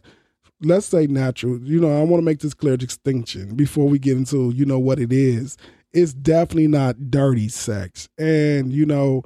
let's 0.61 0.85
say 0.85 1.07
natural. 1.07 1.59
You 1.59 1.79
know, 1.79 1.99
I 1.99 2.03
want 2.03 2.21
to 2.21 2.25
make 2.25 2.39
this 2.39 2.53
clear 2.53 2.77
distinction 2.77 3.55
before 3.55 3.87
we 3.87 3.99
get 3.99 4.17
into, 4.17 4.51
you 4.51 4.65
know, 4.65 4.79
what 4.79 4.99
it 4.99 5.11
is. 5.11 5.57
It's 5.93 6.13
definitely 6.13 6.67
not 6.67 7.11
dirty 7.11 7.49
sex. 7.49 8.07
And, 8.17 8.71
you 8.71 8.85
know, 8.85 9.23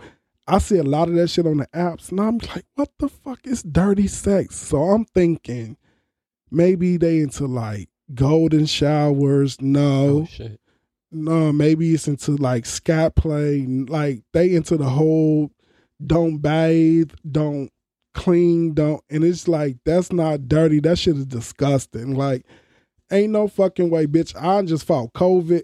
I 0.48 0.60
see 0.60 0.78
a 0.78 0.84
lot 0.84 1.10
of 1.10 1.16
that 1.16 1.30
shit 1.30 1.48
on 1.48 1.58
the 1.58 1.68
apps, 1.68 2.12
and 2.12 2.20
I'm 2.20 2.38
like, 2.38 2.66
what 2.76 2.92
the 3.00 3.10
fuck 3.10 3.46
is 3.46 3.64
dirty 3.64 4.08
sex? 4.08 4.56
So 4.56 4.78
I'm 4.84 5.06
thinking 5.06 5.78
maybe 6.56 6.98
they 6.98 7.20
into 7.20 7.46
like 7.46 7.90
golden 8.14 8.66
showers. 8.66 9.60
No. 9.62 10.28
Oh, 10.40 10.50
no, 11.12 11.54
maybe 11.54 11.94
it's 11.94 12.08
into 12.08 12.32
like 12.32 12.66
scat 12.66 13.16
play. 13.16 13.66
Like 13.66 14.22
they 14.34 14.54
into 14.54 14.78
the 14.78 14.90
whole 14.90 15.52
don't 16.06 16.40
bathe, 16.40 17.12
don't 17.30 17.72
clean, 18.14 18.74
don't 18.74 19.04
and 19.10 19.24
it's 19.24 19.48
like 19.48 19.78
that's 19.86 20.12
not 20.12 20.48
dirty. 20.48 20.80
That 20.80 20.98
shit 20.98 21.18
is 21.18 21.26
disgusting. 21.26 22.16
Like 22.16 22.46
ain't 23.12 23.34
no 23.34 23.48
fucking 23.48 23.90
way, 23.90 24.08
bitch. 24.08 24.36
I 24.42 24.62
just 24.64 24.86
fought 24.86 25.14
COVID. 25.14 25.64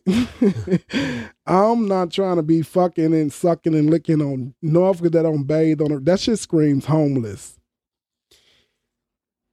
I'm 1.45 1.87
not 1.87 2.11
trying 2.11 2.37
to 2.37 2.43
be 2.43 2.61
fucking 2.61 3.13
and 3.13 3.33
sucking 3.33 3.75
and 3.75 3.89
licking 3.89 4.21
on 4.21 4.53
North 4.61 4.99
that 4.99 5.11
don't 5.11 5.43
bathe 5.43 5.81
on 5.81 5.91
her. 5.91 5.99
That 5.99 6.19
shit 6.19 6.39
screams 6.39 6.85
homeless. 6.85 7.57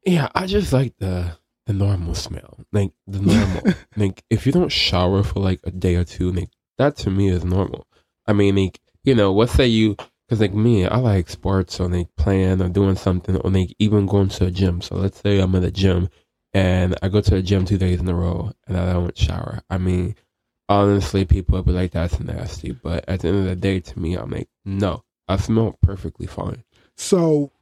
Yeah, 0.08 0.28
I 0.34 0.46
just 0.46 0.72
like 0.72 0.96
the 0.96 1.36
the 1.66 1.74
normal 1.74 2.14
smell. 2.14 2.58
Like 2.72 2.92
the 3.06 3.20
normal. 3.20 3.74
like 3.96 4.24
if 4.30 4.46
you 4.46 4.52
don't 4.52 4.72
shower 4.72 5.22
for 5.22 5.40
like 5.40 5.60
a 5.64 5.70
day 5.70 5.96
or 5.96 6.04
two, 6.04 6.32
like 6.32 6.48
that 6.78 6.96
to 6.98 7.10
me 7.10 7.28
is 7.28 7.44
normal. 7.44 7.86
I 8.26 8.32
mean, 8.32 8.56
like 8.56 8.80
you 9.04 9.14
know, 9.14 9.34
let's 9.34 9.52
say 9.52 9.66
you 9.66 9.96
because 10.26 10.40
like 10.40 10.54
me, 10.54 10.86
I 10.86 10.96
like 10.96 11.28
sports 11.28 11.78
or 11.78 11.90
like 11.90 12.08
playing 12.16 12.62
or 12.62 12.70
doing 12.70 12.96
something 12.96 13.36
or 13.36 13.50
like 13.50 13.74
even 13.78 14.06
going 14.06 14.30
to 14.30 14.46
a 14.46 14.50
gym. 14.50 14.80
So 14.80 14.96
let's 14.96 15.20
say 15.20 15.40
I'm 15.40 15.54
in 15.54 15.64
a 15.64 15.70
gym 15.70 16.08
and 16.54 16.96
I 17.02 17.08
go 17.08 17.20
to 17.20 17.36
a 17.36 17.42
gym 17.42 17.66
two 17.66 17.76
days 17.76 18.00
in 18.00 18.08
a 18.08 18.14
row 18.14 18.50
and 18.66 18.78
I 18.78 18.94
don't 18.94 19.16
shower. 19.16 19.60
I 19.68 19.76
mean, 19.76 20.14
honestly, 20.70 21.26
people 21.26 21.58
would 21.58 21.66
be 21.66 21.72
like, 21.72 21.90
"That's 21.92 22.18
nasty," 22.18 22.72
but 22.72 23.04
at 23.06 23.20
the 23.20 23.28
end 23.28 23.38
of 23.40 23.44
the 23.44 23.56
day, 23.56 23.80
to 23.80 23.98
me, 23.98 24.14
I'm 24.14 24.30
like, 24.30 24.48
no, 24.64 25.04
I 25.28 25.36
smell 25.36 25.78
perfectly 25.82 26.26
fine. 26.26 26.64
So 26.96 27.52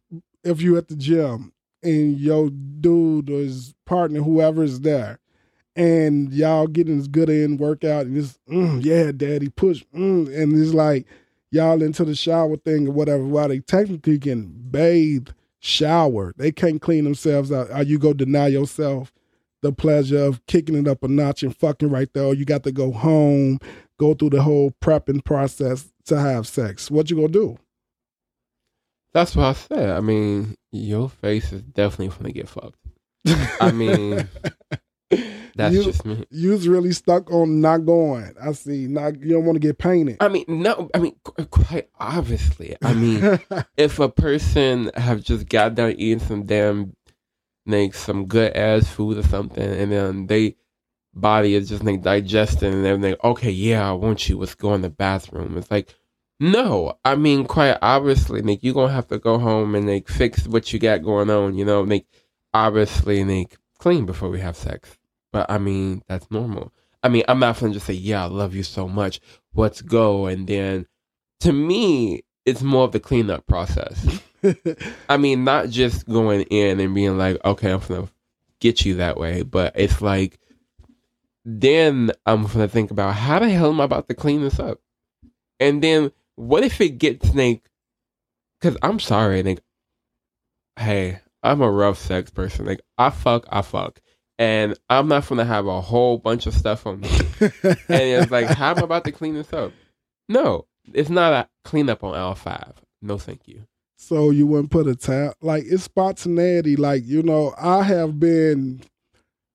if 0.45 0.63
you're 0.63 0.79
at 0.79 0.87
the 0.87 0.95
gym 0.95 1.53
and 1.87 2.19
your 2.19 2.51
dude 2.51 3.31
or 3.31 3.39
his 3.39 3.75
partner, 3.85 4.21
whoever 4.21 4.63
is 4.63 4.81
there, 4.81 5.21
and 5.75 6.33
y'all 6.33 6.67
getting 6.67 6.99
as 6.99 7.09
good 7.09 7.29
in 7.29 7.57
workout 7.57 8.07
and 8.07 8.17
it's 8.17 8.39
mm, 8.51 8.85
yeah, 8.85 9.13
daddy 9.13 9.49
push, 9.49 9.85
mm, 9.95 10.35
and 10.35 10.61
it's 10.61 10.75
like 10.75 11.07
y'all 11.51 11.83
into 11.83 12.05
the 12.05 12.15
shower 12.15 12.57
thing 12.57 12.89
or 12.89 12.93
whatever. 12.93 13.25
While 13.25 13.49
they 13.49 13.61
technically 13.61 14.19
can 14.19 14.53
bathe, 14.71 15.29
shower, 15.61 16.35
they 16.37 16.53
can't 16.53 16.83
clean 16.83 17.05
themselves 17.05 17.53
out. 17.53 17.71
Are 17.71 17.83
you 17.83 17.99
go 17.99 18.13
deny 18.13 18.49
yourself 18.49 19.13
the 19.63 19.73
pleasure 19.73 20.19
of 20.19 20.45
kicking 20.47 20.77
it 20.77 20.89
up 20.89 21.03
a 21.03 21.09
notch 21.09 21.43
and 21.43 21.57
fucking 21.57 21.91
right 21.91 22.13
there? 22.13 22.35
You 22.35 22.45
got 22.45 22.65
to 22.65 22.73
go 22.73 22.91
home, 22.91 23.59
go 23.99 24.15
through 24.15 24.31
the 24.31 24.43
whole 24.43 24.73
prepping 24.83 25.25
process 25.25 25.93
to 26.07 26.19
have 26.19 26.47
sex. 26.47 26.91
What 26.91 27.11
you 27.11 27.17
gonna 27.17 27.29
do? 27.29 27.59
That's 29.13 29.35
what 29.35 29.47
I 29.47 29.53
said. 29.55 29.91
I 29.91 30.01
mean, 30.01 30.57
your 30.77 31.09
face 31.09 31.53
is 31.53 31.63
definitely 31.63 32.09
gonna 32.09 32.33
get 32.33 32.49
fucked. 32.49 32.79
I 33.61 33.73
mean, 33.73 34.29
that's 35.57 35.75
you, 35.75 35.85
just 35.85 36.05
me. 36.05 36.25
You's 36.31 36.69
really 36.69 36.93
stuck 36.93 37.31
on 37.31 37.61
not 37.61 37.79
going. 37.79 38.35
I 38.41 38.53
see. 38.53 38.87
Not 38.87 39.21
you 39.21 39.33
don't 39.33 39.45
want 39.45 39.57
to 39.57 39.61
get 39.61 39.79
painted. 39.79 40.19
I 40.21 40.29
mean, 40.29 40.45
no. 40.49 40.89
I 40.95 40.99
mean, 40.99 41.17
quite 41.51 41.89
obviously. 41.99 42.77
I 42.83 42.95
mean, 42.95 43.41
if 43.77 43.99
a 43.99 44.09
person 44.09 44.91
have 44.95 45.23
just 45.23 45.49
got 45.49 45.75
down 45.75 45.93
eating 45.93 46.21
some 46.21 46.45
damn, 46.45 46.95
like 47.67 47.95
some 47.95 48.27
good 48.27 48.57
ass 48.57 48.89
food 48.89 49.19
or 49.19 49.23
something, 49.23 49.63
and 49.63 49.91
then 49.91 50.27
they 50.27 50.57
body 51.15 51.55
is 51.55 51.69
just 51.69 51.83
like 51.83 52.03
digesting, 52.03 52.73
and 52.73 52.85
they're 52.85 52.99
like, 52.99 53.25
okay, 53.25 53.51
yeah, 53.51 53.89
I 53.89 53.93
want 53.93 54.29
you. 54.29 54.39
Let's 54.39 54.55
go 54.55 54.75
in 54.75 54.83
the 54.83 54.91
bathroom. 54.91 55.57
It's 55.57 55.71
like 55.71 55.95
no, 56.39 56.99
I 57.05 57.17
mean 57.17 57.45
quite 57.47 57.79
obviously, 57.81 58.43
Nick, 58.43 58.63
you're 58.63 58.75
gonna 58.75 58.93
have 58.93 59.09
to 59.09 59.19
go 59.19 59.39
home 59.39 59.75
and 59.75 59.89
like 59.89 60.09
fix 60.09 60.47
what 60.47 60.73
you 60.73 60.79
got 60.79 61.03
going 61.03 61.31
on, 61.31 61.57
you 61.57 61.65
know, 61.65 61.85
Nick 61.85 62.07
obviously 62.53 63.25
Nick 63.25 63.57
clean 63.79 64.07
before 64.07 64.29
we 64.29 64.41
have 64.41 64.57
sex. 64.57 64.99
But 65.33 65.51
I 65.51 65.59
mean, 65.59 66.03
that's 66.09 66.31
normal. 66.31 66.73
I 67.03 67.09
mean, 67.09 67.23
I'm 67.29 67.39
not 67.39 67.59
gonna 67.59 67.73
just 67.73 67.87
say, 67.87 67.95
Yeah, 67.95 68.25
I 68.25 68.27
love 68.27 68.55
you 68.55 68.63
so 68.63 68.89
much, 68.89 69.21
let's 69.55 69.81
go 69.81 70.27
and 70.27 70.47
then 70.47 70.87
to 71.41 71.53
me, 71.53 72.23
it's 72.45 72.63
more 72.63 72.85
of 72.85 72.93
the 72.93 73.01
cleanup 73.01 73.47
process. 73.47 74.21
I 75.09 75.17
mean, 75.17 75.45
not 75.45 75.71
just 75.71 76.07
going 76.07 76.43
in 76.43 76.81
and 76.81 76.95
being 76.95 77.17
like, 77.17 77.43
Okay, 77.45 77.71
I'm 77.73 77.81
gonna 77.81 78.09
get 78.61 78.85
you 78.85 78.97
that 78.97 79.17
way, 79.19 79.43
but 79.43 79.73
it's 79.75 80.03
like 80.03 80.39
then 81.47 82.11
I'm 82.27 82.47
gonna 82.47 82.69
think 82.69 82.91
about 82.91 83.15
how 83.15 83.39
the 83.39 83.49
hell 83.49 83.71
am 83.71 83.81
I 83.81 83.85
about 83.85 84.09
to 84.09 84.15
clean 84.15 84.43
this 84.43 84.59
up? 84.59 84.81
And 85.61 85.83
then 85.83 86.13
what 86.37 86.65
if 86.65 86.81
it 86.81 86.99
gets 86.99 87.35
like? 87.35 87.63
Because 88.61 88.79
I'm 88.83 89.01
sorry, 89.01 89.43
like, 89.43 89.61
hey, 90.79 91.21
I'm 91.43 91.61
a 91.61 91.71
rough 91.71 91.99
sex 91.99 92.31
person. 92.31 92.67
Like, 92.67 92.81
I 92.97 93.11
fuck, 93.11 93.47
I 93.51 93.63
fuck, 93.63 94.01
and 94.39 94.79
I'm 94.89 95.09
not 95.09 95.27
gonna 95.29 95.45
have 95.45 95.67
a 95.67 95.81
whole 95.81 96.19
bunch 96.19 96.47
of 96.47 96.55
stuff 96.55 96.87
on 96.87 97.01
me. 97.01 97.09
and 97.41 97.83
it's 97.89 98.31
like, 98.31 98.47
how 98.47 98.71
am 98.71 98.79
I 98.79 98.83
about 98.83 99.05
to 99.05 99.13
clean 99.13 99.35
this 99.35 99.53
up? 99.53 99.73
No, 100.29 100.67
it's 100.93 101.11
not 101.11 101.33
a 101.33 101.49
cleanup 101.65 102.05
on 102.05 102.15
L 102.15 102.35
five. 102.35 102.75
No, 103.03 103.19
thank 103.19 103.49
you. 103.49 103.65
So 103.99 104.31
you 104.31 104.47
wouldn't 104.47 104.71
put 104.71 104.87
a 104.87 104.95
tap 104.95 105.37
like 105.41 105.65
it's 105.67 105.85
spontaneity. 105.85 106.77
Like 106.77 107.07
you 107.07 107.23
know, 107.23 107.55
I 107.59 107.83
have 107.83 108.21
been 108.21 108.83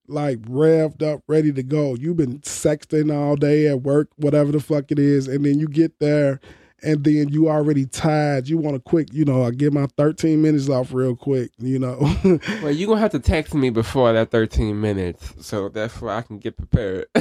like 0.08 0.42
revved 0.42 1.04
up, 1.04 1.22
ready 1.28 1.52
to 1.54 1.64
go. 1.64 1.96
You've 1.96 2.18
been 2.18 2.40
sexting 2.40 3.16
all 3.16 3.36
day 3.36 3.68
at 3.68 3.82
work, 3.82 4.10
whatever 4.18 4.52
the 4.52 4.60
fuck 4.60 4.92
it 4.92 5.00
is, 5.00 5.28
and 5.28 5.46
then 5.46 5.60
you 5.60 5.68
get 5.68 6.00
there 6.00 6.40
and 6.84 7.04
then 7.04 7.30
you 7.30 7.50
already 7.50 7.86
tired. 7.86 8.48
You 8.48 8.58
want 8.58 8.76
to 8.76 8.80
quick, 8.80 9.14
you 9.14 9.26
know, 9.26 9.44
I 9.44 9.52
get 9.52 9.74
my 9.74 9.88
13 9.98 10.42
minutes 10.42 10.70
off 10.70 10.94
real 10.94 11.16
quick, 11.16 11.52
you 11.60 11.80
know. 11.80 11.98
well, 12.62 12.72
you're 12.72 12.88
going 12.88 12.98
to 12.98 13.02
have 13.02 13.12
to 13.12 13.20
text 13.20 13.54
me 13.54 13.70
before 13.70 14.12
that 14.14 14.32
13 14.32 14.80
minutes 14.80 15.34
so 15.40 15.70
that's 15.70 16.02
why 16.02 16.18
I 16.18 16.22
can 16.22 16.40
get 16.40 16.58
prepared. 16.58 17.06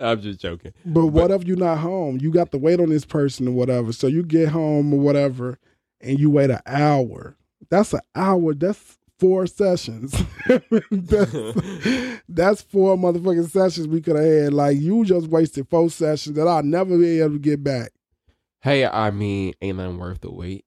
I'm 0.00 0.20
just 0.20 0.40
joking. 0.40 0.72
But, 0.84 1.00
but 1.00 1.06
what 1.06 1.30
if 1.30 1.44
you're 1.44 1.56
not 1.56 1.78
home? 1.78 2.18
You 2.20 2.30
got 2.30 2.50
to 2.52 2.58
wait 2.58 2.80
on 2.80 2.90
this 2.90 3.04
person 3.04 3.48
or 3.48 3.52
whatever. 3.52 3.92
So 3.92 4.06
you 4.06 4.22
get 4.22 4.48
home 4.48 4.92
or 4.92 5.00
whatever 5.00 5.58
and 6.00 6.18
you 6.18 6.30
wait 6.30 6.50
an 6.50 6.60
hour. 6.66 7.36
That's 7.68 7.92
an 7.92 8.00
hour. 8.14 8.54
That's 8.54 8.98
four 9.18 9.46
sessions. 9.46 10.12
that's, 10.90 11.32
that's, 12.28 12.62
four 12.62 12.96
motherfucking 12.96 13.50
sessions 13.50 13.88
we 13.88 14.00
could 14.00 14.16
have 14.16 14.24
had. 14.24 14.54
Like 14.54 14.78
you 14.78 15.04
just 15.04 15.28
wasted 15.28 15.68
four 15.68 15.90
sessions 15.90 16.36
that 16.36 16.46
I'll 16.46 16.62
never 16.62 16.98
be 16.98 17.20
able 17.20 17.34
to 17.34 17.38
get 17.38 17.62
back. 17.62 17.92
Hey, 18.60 18.84
I 18.84 19.10
mean, 19.10 19.54
ain't 19.62 19.78
nothing 19.78 19.98
worth 19.98 20.20
the 20.20 20.30
wait. 20.30 20.64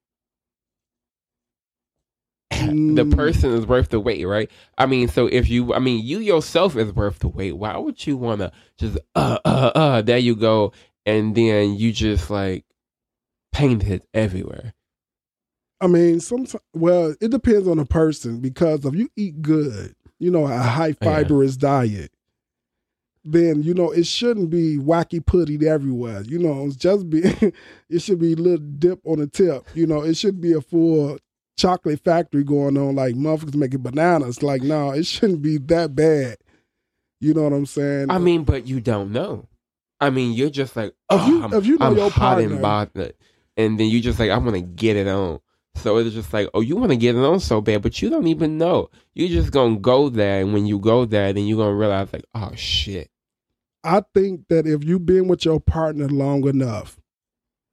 the 2.88 3.06
Mm, 3.06 3.10
person 3.10 3.52
is 3.54 3.66
worth 3.66 3.90
the 3.90 4.00
wait, 4.00 4.24
right? 4.26 4.50
I 4.78 4.86
mean, 4.86 5.08
so 5.08 5.28
if 5.28 5.50
you, 5.50 5.74
I 5.74 5.80
mean, 5.80 6.06
you 6.06 6.20
yourself 6.20 6.76
is 6.76 6.94
worth 6.94 7.20
the 7.20 7.28
wait. 7.28 7.54
Why 7.54 7.78
would 7.78 8.06
you 8.06 8.18
want 8.18 8.42
to 8.42 8.52
just, 8.78 8.98
uh, 9.16 9.38
uh, 9.46 9.72
uh, 9.76 10.02
there 10.02 10.18
you 10.18 10.36
go, 10.36 10.74
and 11.06 11.36
then 11.36 11.76
you 11.76 11.92
just 11.94 12.30
like 12.30 12.66
paint 13.54 13.84
it 13.86 14.08
everywhere? 14.14 14.74
I 15.82 15.88
mean, 15.88 16.20
sometimes. 16.20 16.64
Well, 16.74 17.16
it 17.22 17.32
depends 17.32 17.68
on 17.68 17.78
the 17.78 17.86
person 17.86 18.40
because 18.42 18.86
if 18.86 18.94
you 18.96 19.10
eat 19.16 19.42
good, 19.42 19.96
you 20.20 20.32
know, 20.32 20.46
a 20.46 20.58
high 20.58 20.94
Oh, 21.02 21.12
Yeah. 21.12 21.34
fibrous 21.34 21.58
diet, 21.58 22.12
then 23.24 23.62
you 23.64 23.74
know 23.74 23.92
it 23.92 24.06
shouldn't 24.06 24.50
be 24.50 24.78
wacky 24.78 25.24
putty 25.26 25.68
everywhere. 25.68 26.22
You 26.22 26.40
know, 26.40 26.66
it's 26.66 26.76
just 26.76 27.10
be. 27.10 27.20
it 27.90 28.02
should 28.02 28.20
be 28.20 28.34
a 28.34 28.36
little 28.38 28.58
dip 28.66 29.00
on 29.06 29.20
the 29.20 29.28
tip. 29.28 29.68
You 29.74 29.88
know, 29.88 30.02
it 30.02 30.16
should 30.18 30.40
be 30.42 30.54
a 30.54 30.62
full 30.62 31.18
chocolate 31.58 32.00
factory 32.04 32.44
going 32.44 32.78
on, 32.78 32.96
like 32.96 33.16
motherfuckers 33.16 33.56
making 33.56 33.82
bananas. 33.82 34.42
Like, 34.42 34.62
no, 34.62 34.92
it 34.92 35.06
shouldn't 35.06 35.42
be 35.42 35.58
that 35.58 35.96
bad. 35.96 36.38
You 37.20 37.34
know 37.34 37.44
what 37.44 37.54
I'm 37.54 37.66
saying? 37.66 38.10
I 38.10 38.18
mean, 38.18 38.44
but 38.46 38.66
you 38.68 38.80
don't 38.80 39.12
know. 39.12 39.48
I 40.00 40.10
mean, 40.10 40.32
you're 40.32 40.50
just 40.50 40.78
like, 40.78 40.92
If 40.92 40.96
oh, 41.10 41.28
you- 41.28 41.44
I'm, 41.44 41.54
if 41.54 41.66
you 41.66 41.78
know 41.78 41.88
I'm 41.88 41.98
your 41.98 42.10
hot 42.10 42.40
and 42.40 42.62
partner- 42.62 42.62
bothered, 42.62 43.14
and 43.58 43.78
then 43.78 43.88
you 43.88 44.00
just 44.00 44.18
like, 44.20 44.30
I 44.32 44.38
want 44.38 44.54
to 44.56 44.62
get 44.62 44.96
it 44.96 45.08
on. 45.10 45.42
So 45.80 45.98
it's 45.98 46.14
just 46.14 46.34
like, 46.34 46.50
oh, 46.54 46.62
you 46.62 46.76
want 46.76 46.92
to 46.92 46.98
get 46.98 47.16
it 47.16 47.24
on 47.24 47.40
so 47.40 47.62
bad, 47.62 47.82
but 47.82 48.02
you 48.02 48.10
don't 48.10 48.28
even 48.28 48.58
know. 48.58 48.90
You're 49.14 49.30
just 49.30 49.52
gonna 49.52 49.78
go 49.78 50.10
there, 50.10 50.42
and 50.42 50.54
when 50.54 50.66
you 50.66 50.80
go 50.80 51.06
there, 51.06 51.32
then 51.34 51.48
you're 51.48 51.58
gonna 51.58 51.76
realize 51.76 52.12
like, 52.12 52.26
oh 52.36 52.52
shit. 52.56 53.10
I 53.84 54.04
think 54.14 54.48
that 54.50 54.68
if 54.68 54.84
you've 54.84 55.06
been 55.06 55.28
with 55.28 55.46
your 55.46 55.60
partner 55.62 56.10
long 56.10 56.48
enough, 56.48 57.00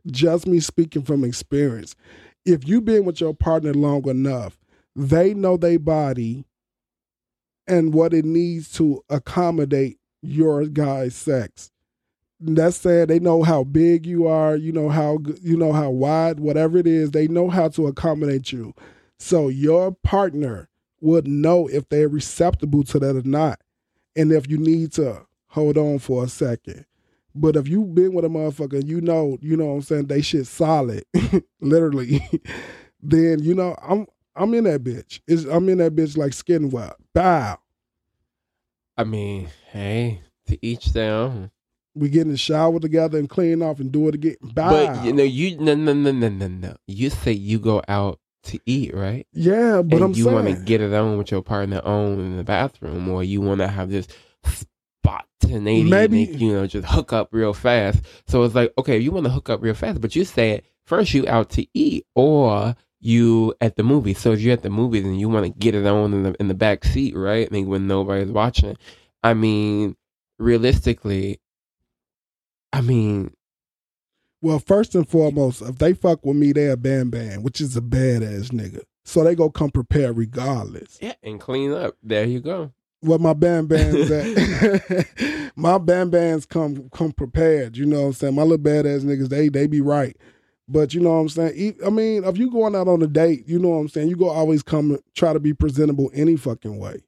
just 0.07 0.47
me 0.47 0.61
speaking 0.61 1.03
from 1.03 1.25
experience, 1.25 1.97
if 2.45 2.67
you've 2.67 2.85
been 2.85 3.05
with 3.05 3.21
your 3.21 3.35
partner 3.35 3.75
long 3.75 4.09
enough, 4.09 4.57
they 4.95 5.35
know 5.35 5.57
their 5.57 5.81
body 5.81 6.45
and 7.67 7.93
what 7.93 8.15
it 8.15 8.25
needs 8.25 8.71
to 8.75 9.03
accommodate 9.11 9.99
your 10.23 10.67
guy's 10.67 11.17
sex. 11.17 11.73
That's 12.39 12.77
saying 12.77 13.07
they 13.07 13.19
know 13.19 13.43
how 13.43 13.65
big 13.65 14.07
you 14.07 14.27
are, 14.27 14.57
you 14.57 14.73
know 14.73 14.89
how 14.89 15.19
you 15.41 15.57
know 15.57 15.73
how 15.73 15.91
wide, 15.91 16.39
whatever 16.39 16.79
it 16.79 16.87
is, 16.87 17.11
they 17.11 17.29
know 17.29 17.49
how 17.49 17.69
to 17.69 17.87
accommodate 17.87 18.53
you. 18.53 18.75
So 19.19 19.49
your 19.49 19.93
partner 19.93 20.69
would 21.01 21.27
know 21.27 21.67
if 21.69 21.89
they're 21.89 22.09
receptible 22.09 22.85
to 22.85 22.99
that 22.99 23.17
or 23.17 23.23
not, 23.23 23.61
and 24.15 24.33
if 24.33 24.51
you 24.51 24.59
need 24.59 24.93
to 24.93 25.27
hold 25.49 25.79
on 25.79 25.99
for 25.99 26.25
a 26.25 26.29
second. 26.29 26.85
But 27.35 27.57
if 27.57 27.69
you've 27.69 27.95
been 27.95 28.15
with 28.15 28.25
a 28.25 28.29
motherfucker, 28.29 28.87
you 28.87 29.01
know, 29.01 29.39
you 29.41 29.57
know 29.57 29.67
what 29.67 29.75
I'm 29.75 29.83
saying, 29.83 30.07
they 30.07 30.23
shit 30.23 30.47
solid, 30.47 31.05
literally, 31.61 32.21
then 33.03 33.43
you 33.43 33.55
know, 33.55 33.77
I'm 33.83 34.07
I'm 34.35 34.53
in 34.53 34.65
that 34.65 34.85
bitch. 34.85 35.21
It's, 35.27 35.45
I'm 35.45 35.69
in 35.71 35.79
that 35.79 35.97
bitch 35.97 36.17
like 36.17 36.35
skin 36.35 36.69
web. 36.71 36.95
Bow. 37.15 37.59
I 38.99 39.05
mean, 39.05 39.49
hey, 39.71 40.23
to 40.47 40.59
each 40.65 40.87
their 40.87 41.13
own. 41.13 41.51
We 41.97 42.09
get 42.11 42.23
in 42.23 42.31
the 42.33 42.37
shower 42.37 42.79
together 42.79 43.19
and 43.19 43.29
clean 43.29 43.63
off 43.63 43.81
and 43.81 43.91
do 43.91 44.07
it 44.09 44.15
again. 44.15 44.37
Bow. 44.43 44.71
But 44.71 45.05
you 45.05 45.13
know, 45.13 45.23
you 45.23 45.57
no 45.59 45.75
no 45.75 45.93
no 45.95 46.13
no 46.13 46.29
no 46.29 46.47
no. 46.49 46.77
You 46.87 47.11
say 47.11 47.33
you 47.33 47.59
go 47.59 47.83
out 47.89 48.21
to 48.45 48.61
eat, 48.67 48.95
right? 48.95 49.27
yeah, 49.33 49.83
but 49.83 49.97
and 49.97 50.05
I'm 50.05 50.13
you 50.13 50.27
want 50.27 50.47
to 50.47 50.55
get 50.55 50.81
it 50.81 50.93
on 50.95 51.19
with 51.19 51.31
your 51.33 51.43
partner 51.43 51.81
on 51.85 52.21
in 52.21 52.37
the 52.37 52.45
bathroom, 52.45 53.09
or 53.09 53.25
you 53.25 53.41
want 53.41 53.61
to 53.61 53.67
have 53.69 53.91
this 53.91 54.07
spontaneity, 55.03 55.89
Maybe- 55.91 56.25
and, 56.25 56.41
you 56.41 56.53
know, 56.53 56.67
just 56.67 56.87
hook 56.89 57.13
up 57.13 57.29
real 57.33 57.55
fast. 57.55 58.01
So 58.27 58.43
it's 58.45 58.55
like, 58.55 58.73
okay, 58.79 58.99
you 58.99 59.11
want 59.11 59.25
to 59.27 59.33
hook 59.33 59.51
up 59.51 59.63
real 59.63 59.75
fast, 59.75 60.01
but 60.01 60.15
you 60.15 60.25
said 60.25 60.63
first 60.85 61.15
you 61.15 61.27
out 61.27 61.51
to 61.51 61.67
eat, 61.75 62.07
or 62.15 62.77
you 63.01 63.55
at 63.61 63.77
the 63.77 63.83
movie. 63.83 64.15
So 64.15 64.33
if 64.33 64.41
you're 64.41 64.53
at 64.53 64.63
the 64.63 64.71
movies 64.71 65.05
and 65.05 65.19
you 65.19 65.29
want 65.29 65.47
to 65.47 65.59
get 65.59 65.75
it 65.75 65.87
on 65.87 66.13
in 66.13 66.23
the 66.25 66.35
in 66.41 66.49
the 66.49 66.55
back 66.55 66.85
seat, 66.85 67.17
right? 67.17 67.49
I 67.51 67.53
mean, 67.53 67.67
when 67.69 67.87
nobody's 67.87 68.31
watching. 68.31 68.77
I 69.23 69.35
mean, 69.35 69.97
realistically, 70.39 71.41
I 72.77 72.83
mean, 72.83 73.33
well, 74.43 74.59
first 74.59 74.95
and 74.95 75.09
foremost, 75.09 75.63
if 75.63 75.79
they 75.79 75.95
fuck 75.95 76.27
with 76.27 76.37
me, 76.37 76.53
they 76.53 76.69
a 76.69 76.77
bam 76.77 77.09
bam, 77.09 77.43
which 77.43 77.59
is 77.59 77.75
a 77.75 77.81
badass 77.81 78.51
nigga. 78.51 78.83
So 79.03 79.25
they 79.25 79.35
go 79.35 79.49
come 79.49 79.71
prepared 79.71 80.19
regardless. 80.19 80.99
yeah, 81.01 81.15
and 81.23 81.41
clean 81.41 81.73
up. 81.73 81.97
There 82.03 82.27
you 82.27 82.41
go. 82.41 82.73
Well, 83.01 83.19
my 83.19 83.33
bam 83.33 83.67
bands 83.67 84.11
at 84.11 85.07
my 85.57 85.79
bam 85.79 86.11
bands 86.11 86.45
come 86.45 86.91
come 86.91 87.13
prepared. 87.13 87.79
You 87.79 87.87
know 87.87 88.03
what 88.03 88.07
I'm 88.09 88.13
saying? 88.13 88.35
My 88.35 88.43
little 88.43 88.59
badass 88.59 89.05
niggas, 89.05 89.31
they 89.31 89.49
they 89.49 89.67
be 89.67 89.81
right. 89.81 90.15
But 90.69 90.93
you 90.93 91.01
know 91.01 91.13
what 91.13 91.21
I'm 91.21 91.29
saying? 91.31 91.77
I 91.87 91.89
mean, 91.89 92.25
if 92.25 92.37
you 92.37 92.51
going 92.51 92.77
out 92.77 92.89
on 92.89 93.01
a 93.01 93.07
date, 93.07 93.49
you 93.49 93.59
know 93.59 93.71
what 93.71 93.77
I'm 93.77 93.89
saying? 93.89 94.09
You 94.09 94.17
go 94.17 94.29
always 94.29 94.63
come 94.63 94.99
try 95.15 95.33
to 95.33 95.41
be 95.41 95.55
presentable 95.55 96.11
any 96.13 96.37
fucking 96.37 96.77
way. 96.79 97.06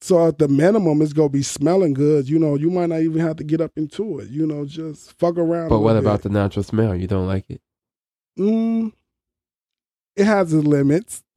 So 0.00 0.28
at 0.28 0.38
the 0.38 0.46
minimum, 0.48 1.02
it's 1.02 1.12
gonna 1.12 1.28
be 1.28 1.42
smelling 1.42 1.92
good. 1.94 2.28
You 2.28 2.38
know, 2.38 2.54
you 2.54 2.70
might 2.70 2.88
not 2.88 3.00
even 3.00 3.20
have 3.20 3.36
to 3.36 3.44
get 3.44 3.60
up 3.60 3.72
into 3.76 4.20
it. 4.20 4.30
You 4.30 4.46
know, 4.46 4.64
just 4.64 5.18
fuck 5.18 5.36
around. 5.36 5.70
But 5.70 5.80
what 5.80 5.96
about 5.96 6.22
the 6.22 6.28
natural 6.28 6.62
smell? 6.62 6.94
You 6.94 7.06
don't 7.08 7.26
like 7.26 7.46
it? 7.50 7.60
Mm, 8.38 8.92
it 10.14 10.24
has 10.24 10.52
its 10.54 10.64
limits. 10.66 11.24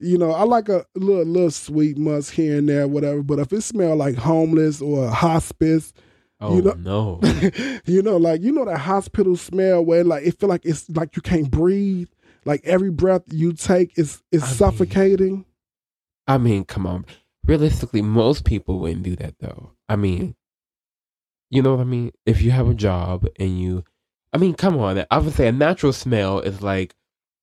you 0.00 0.18
know, 0.18 0.32
I 0.32 0.42
like 0.42 0.68
a 0.68 0.84
little 0.96 1.24
little 1.24 1.50
sweet 1.52 1.96
musk 1.98 2.34
here 2.34 2.58
and 2.58 2.68
there, 2.68 2.88
whatever. 2.88 3.22
But 3.22 3.38
if 3.38 3.52
it 3.52 3.62
smell 3.62 3.94
like 3.96 4.16
homeless 4.16 4.80
or 4.80 5.08
hospice, 5.08 5.92
Oh 6.42 6.56
You 6.56 6.62
know- 6.62 6.72
no. 6.72 7.20
you 7.84 8.02
know, 8.02 8.16
like 8.16 8.40
you 8.40 8.50
know 8.50 8.64
that 8.64 8.78
hospital 8.78 9.36
smell 9.36 9.84
where 9.84 10.02
like 10.04 10.24
it 10.26 10.38
feel 10.40 10.48
like 10.48 10.64
it's 10.64 10.88
like 10.90 11.14
you 11.14 11.22
can't 11.22 11.50
breathe. 11.50 12.08
Like 12.46 12.62
every 12.64 12.90
breath 12.90 13.22
you 13.30 13.52
take 13.52 13.96
is 13.98 14.22
is 14.32 14.42
I 14.42 14.46
mean- 14.46 14.54
suffocating. 14.56 15.44
I 16.26 16.38
mean, 16.38 16.64
come 16.64 16.86
on. 16.86 17.06
Realistically, 17.46 18.02
most 18.02 18.44
people 18.44 18.78
wouldn't 18.78 19.02
do 19.02 19.16
that 19.16 19.34
though. 19.40 19.72
I 19.88 19.96
mean, 19.96 20.36
you 21.50 21.62
know 21.62 21.74
what 21.74 21.80
I 21.80 21.84
mean? 21.84 22.12
If 22.26 22.42
you 22.42 22.50
have 22.52 22.68
a 22.68 22.74
job 22.74 23.26
and 23.38 23.60
you, 23.60 23.84
I 24.32 24.38
mean, 24.38 24.54
come 24.54 24.78
on. 24.78 25.04
I 25.10 25.18
would 25.18 25.34
say 25.34 25.48
a 25.48 25.52
natural 25.52 25.92
smell 25.92 26.40
is 26.40 26.62
like 26.62 26.94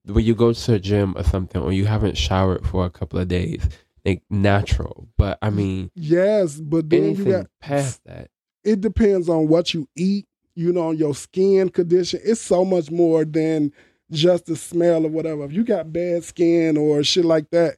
when 0.06 0.24
you 0.24 0.36
go 0.36 0.54
to 0.54 0.74
a 0.74 0.80
gym 0.80 1.14
or 1.18 1.24
something, 1.24 1.62
or 1.62 1.74
you 1.74 1.86
haven't 1.86 2.18
showered 2.18 2.66
for 2.66 2.86
a 2.86 2.90
couple 2.90 3.20
of 3.20 3.28
days. 3.28 3.68
Like 4.06 4.24
natural, 4.30 5.10
but 5.18 5.38
I 5.42 5.50
mean, 5.50 5.92
yes, 5.94 6.62
but 6.62 6.90
then 6.90 7.14
you 7.14 7.26
got 7.26 7.48
past 7.60 8.02
that. 8.06 8.30
it 8.64 8.80
depends 8.80 9.28
on 9.28 9.50
what 9.50 9.74
you 9.74 9.90
eat, 9.98 10.26
you 10.56 10.72
know, 10.72 10.92
your 10.92 11.14
skin 11.14 11.68
condition. 11.68 12.22
It's 12.24 12.40
so 12.40 12.64
much 12.64 12.90
more 12.90 13.26
than 13.26 13.74
just 14.10 14.46
the 14.46 14.56
smell 14.56 15.06
or 15.06 15.10
whatever. 15.10 15.44
If 15.44 15.52
you 15.52 15.66
got 15.66 15.92
bad 15.92 16.24
skin 16.24 16.78
or 16.78 17.04
shit 17.04 17.26
like 17.26 17.50
that, 17.50 17.76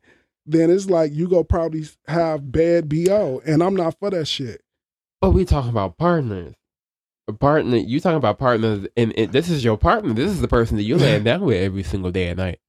then 0.51 0.69
it's 0.69 0.89
like 0.89 1.11
you 1.13 1.27
go 1.27 1.43
probably 1.43 1.85
have 2.07 2.51
bad 2.51 2.89
BO. 2.89 3.41
And 3.45 3.61
I'm 3.63 3.75
not 3.75 3.97
for 3.99 4.09
that 4.09 4.25
shit. 4.25 4.61
But 5.21 5.31
we 5.31 5.45
talking 5.45 5.69
about 5.69 5.97
partners. 5.97 6.55
A 7.27 7.33
partner, 7.33 7.77
you 7.77 7.99
talking 7.99 8.17
about 8.17 8.39
partners, 8.39 8.87
and, 8.97 9.13
and 9.15 9.31
this 9.31 9.49
is 9.49 9.63
your 9.63 9.77
partner. 9.77 10.13
This 10.13 10.31
is 10.31 10.41
the 10.41 10.47
person 10.47 10.77
that 10.77 10.83
you 10.83 10.97
lay 10.97 11.19
down 11.23 11.41
with 11.41 11.61
every 11.61 11.83
single 11.83 12.11
day 12.11 12.29
and 12.29 12.37
night. 12.37 12.59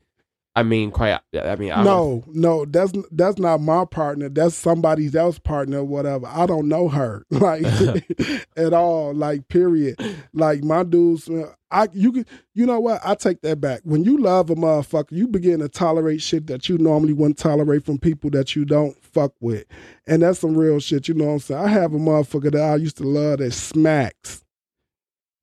I 0.56 0.64
mean, 0.64 0.90
quite. 0.90 1.20
I 1.32 1.54
mean, 1.56 1.70
I 1.70 1.84
no, 1.84 2.24
no, 2.26 2.64
that's 2.64 2.92
that's 3.12 3.38
not 3.38 3.60
my 3.60 3.84
partner. 3.84 4.28
That's 4.28 4.56
somebody 4.56 5.08
else's 5.16 5.38
partner 5.38 5.84
whatever. 5.84 6.26
I 6.26 6.46
don't 6.46 6.68
know 6.68 6.88
her 6.88 7.24
like 7.30 7.62
at 8.56 8.72
all. 8.72 9.14
Like 9.14 9.46
period. 9.48 10.00
Like 10.32 10.64
my 10.64 10.82
dudes, 10.82 11.30
I 11.70 11.88
you 11.92 12.12
could 12.12 12.26
you 12.52 12.66
know 12.66 12.80
what? 12.80 13.00
I 13.04 13.14
take 13.14 13.42
that 13.42 13.60
back. 13.60 13.82
When 13.84 14.02
you 14.02 14.18
love 14.18 14.50
a 14.50 14.56
motherfucker, 14.56 15.12
you 15.12 15.28
begin 15.28 15.60
to 15.60 15.68
tolerate 15.68 16.20
shit 16.20 16.48
that 16.48 16.68
you 16.68 16.78
normally 16.78 17.12
wouldn't 17.12 17.38
tolerate 17.38 17.84
from 17.84 17.98
people 17.98 18.30
that 18.30 18.56
you 18.56 18.64
don't 18.64 19.00
fuck 19.04 19.32
with, 19.40 19.66
and 20.08 20.22
that's 20.22 20.40
some 20.40 20.56
real 20.56 20.80
shit. 20.80 21.06
You 21.06 21.14
know 21.14 21.26
what 21.26 21.32
I'm 21.32 21.38
saying? 21.38 21.64
I 21.64 21.68
have 21.68 21.94
a 21.94 21.98
motherfucker 21.98 22.50
that 22.52 22.72
I 22.72 22.74
used 22.74 22.96
to 22.96 23.04
love 23.04 23.38
that 23.38 23.52
smacks 23.52 24.44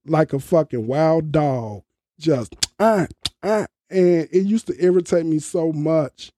like 0.06 0.34
a 0.34 0.40
fucking 0.40 0.86
wild 0.86 1.32
dog, 1.32 1.84
just 2.20 2.56
ah 2.80 3.08
ah 3.44 3.68
and 3.90 4.28
it 4.32 4.46
used 4.46 4.68
to 4.68 4.84
irritate 4.84 5.26
me 5.26 5.40
so 5.40 5.72
much. 5.72 6.32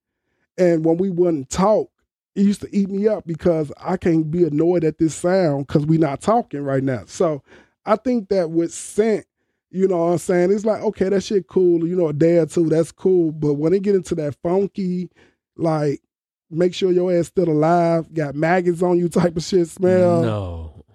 And 0.58 0.84
when 0.84 0.98
we 0.98 1.10
wouldn't 1.10 1.50
talk, 1.50 1.90
it 2.36 2.42
used 2.42 2.62
to 2.62 2.76
eat 2.76 2.90
me 2.90 3.08
up 3.08 3.26
because 3.26 3.72
I 3.80 3.98
can't 3.98 4.30
be 4.30 4.44
annoyed 4.44 4.84
at 4.84 4.98
this 4.98 5.16
sound 5.16 5.68
because 5.68 5.86
we're 5.86 6.00
not 6.00 6.22
talking 6.22 6.62
right 6.62 6.84
now. 6.84 7.04
So 7.06 7.44
I 7.86 7.96
think 7.96 8.30
that 8.30 8.52
with 8.52 8.74
scent, 8.74 9.26
you 9.72 9.88
know 9.88 9.98
what 9.98 10.12
I'm 10.12 10.18
saying? 10.18 10.52
It's 10.52 10.66
like, 10.66 10.82
okay, 10.82 11.10
that 11.10 11.24
shit 11.24 11.48
cool, 11.48 11.88
you 11.88 11.96
know, 11.96 12.08
a 12.08 12.14
day 12.14 12.38
or 12.38 12.46
two, 12.46 12.70
that's 12.70 12.92
cool. 12.92 13.32
But 13.32 13.56
when 13.56 13.74
it 13.74 13.84
get 13.84 13.96
into 13.96 14.16
that 14.16 14.36
funky, 14.42 15.10
like, 15.58 16.02
make 16.50 16.74
sure 16.74 16.92
your 16.92 17.14
ass 17.14 17.28
still 17.28 17.50
alive, 17.50 18.12
got 18.14 18.36
maggots 18.36 18.82
on 18.82 18.98
you 18.98 19.10
type 19.10 19.38
of 19.38 19.44
shit 19.44 19.68
smell. 19.68 20.22
no. 20.22 20.86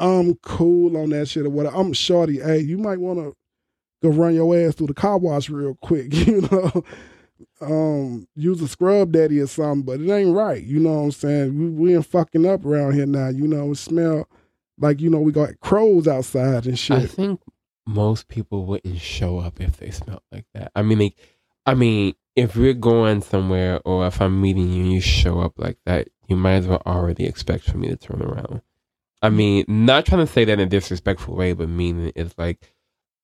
I'm 0.00 0.36
cool 0.36 0.96
on 0.96 1.10
that 1.10 1.26
shit 1.26 1.44
or 1.44 1.50
whatever. 1.50 1.76
I'm 1.76 1.92
shorty. 1.92 2.38
Hey, 2.40 2.60
you 2.60 2.78
might 2.78 3.00
want 3.00 3.18
to 3.18 3.34
go 4.02 4.10
run 4.10 4.34
your 4.34 4.56
ass 4.56 4.74
through 4.74 4.88
the 4.88 4.94
car 4.94 5.18
wash 5.18 5.48
real 5.50 5.74
quick, 5.74 6.14
you 6.26 6.42
know. 6.50 6.84
Um, 7.60 8.26
use 8.34 8.60
a 8.62 8.68
scrub 8.68 9.12
daddy 9.12 9.40
or 9.40 9.46
something, 9.46 9.82
but 9.82 10.00
it 10.00 10.10
ain't 10.10 10.34
right. 10.34 10.62
You 10.62 10.80
know 10.80 10.94
what 10.94 11.04
I'm 11.04 11.10
saying? 11.12 11.58
We 11.58 11.68
we 11.70 11.96
ain't 11.96 12.06
fucking 12.06 12.46
up 12.46 12.64
around 12.64 12.94
here 12.94 13.06
now. 13.06 13.28
You 13.28 13.46
know, 13.46 13.70
it 13.72 13.76
smell 13.76 14.28
Like, 14.78 15.00
you 15.00 15.10
know, 15.10 15.20
we 15.20 15.32
got 15.32 15.58
crows 15.60 16.06
outside 16.08 16.66
and 16.66 16.78
shit. 16.78 16.96
I 16.96 17.06
think 17.06 17.40
most 17.86 18.28
people 18.28 18.66
wouldn't 18.66 19.00
show 19.00 19.38
up 19.38 19.60
if 19.60 19.76
they 19.78 19.90
smelled 19.90 20.22
like 20.30 20.46
that. 20.54 20.70
I 20.74 20.82
mean, 20.82 20.98
like, 20.98 21.16
I 21.66 21.74
mean, 21.74 22.14
if 22.36 22.54
we're 22.54 22.74
going 22.74 23.22
somewhere 23.22 23.80
or 23.84 24.06
if 24.06 24.20
I'm 24.20 24.40
meeting 24.40 24.72
you 24.72 24.82
and 24.84 24.92
you 24.92 25.00
show 25.00 25.40
up 25.40 25.58
like 25.58 25.78
that, 25.86 26.08
you 26.28 26.36
might 26.36 26.54
as 26.54 26.66
well 26.66 26.82
already 26.86 27.24
expect 27.24 27.64
for 27.64 27.78
me 27.78 27.88
to 27.88 27.96
turn 27.96 28.22
around. 28.22 28.62
I 29.22 29.30
mean, 29.30 29.64
not 29.66 30.06
trying 30.06 30.24
to 30.24 30.32
say 30.32 30.44
that 30.44 30.52
in 30.52 30.60
a 30.60 30.66
disrespectful 30.66 31.34
way, 31.34 31.52
but 31.54 31.68
meaning 31.68 32.12
it's 32.14 32.34
like, 32.38 32.60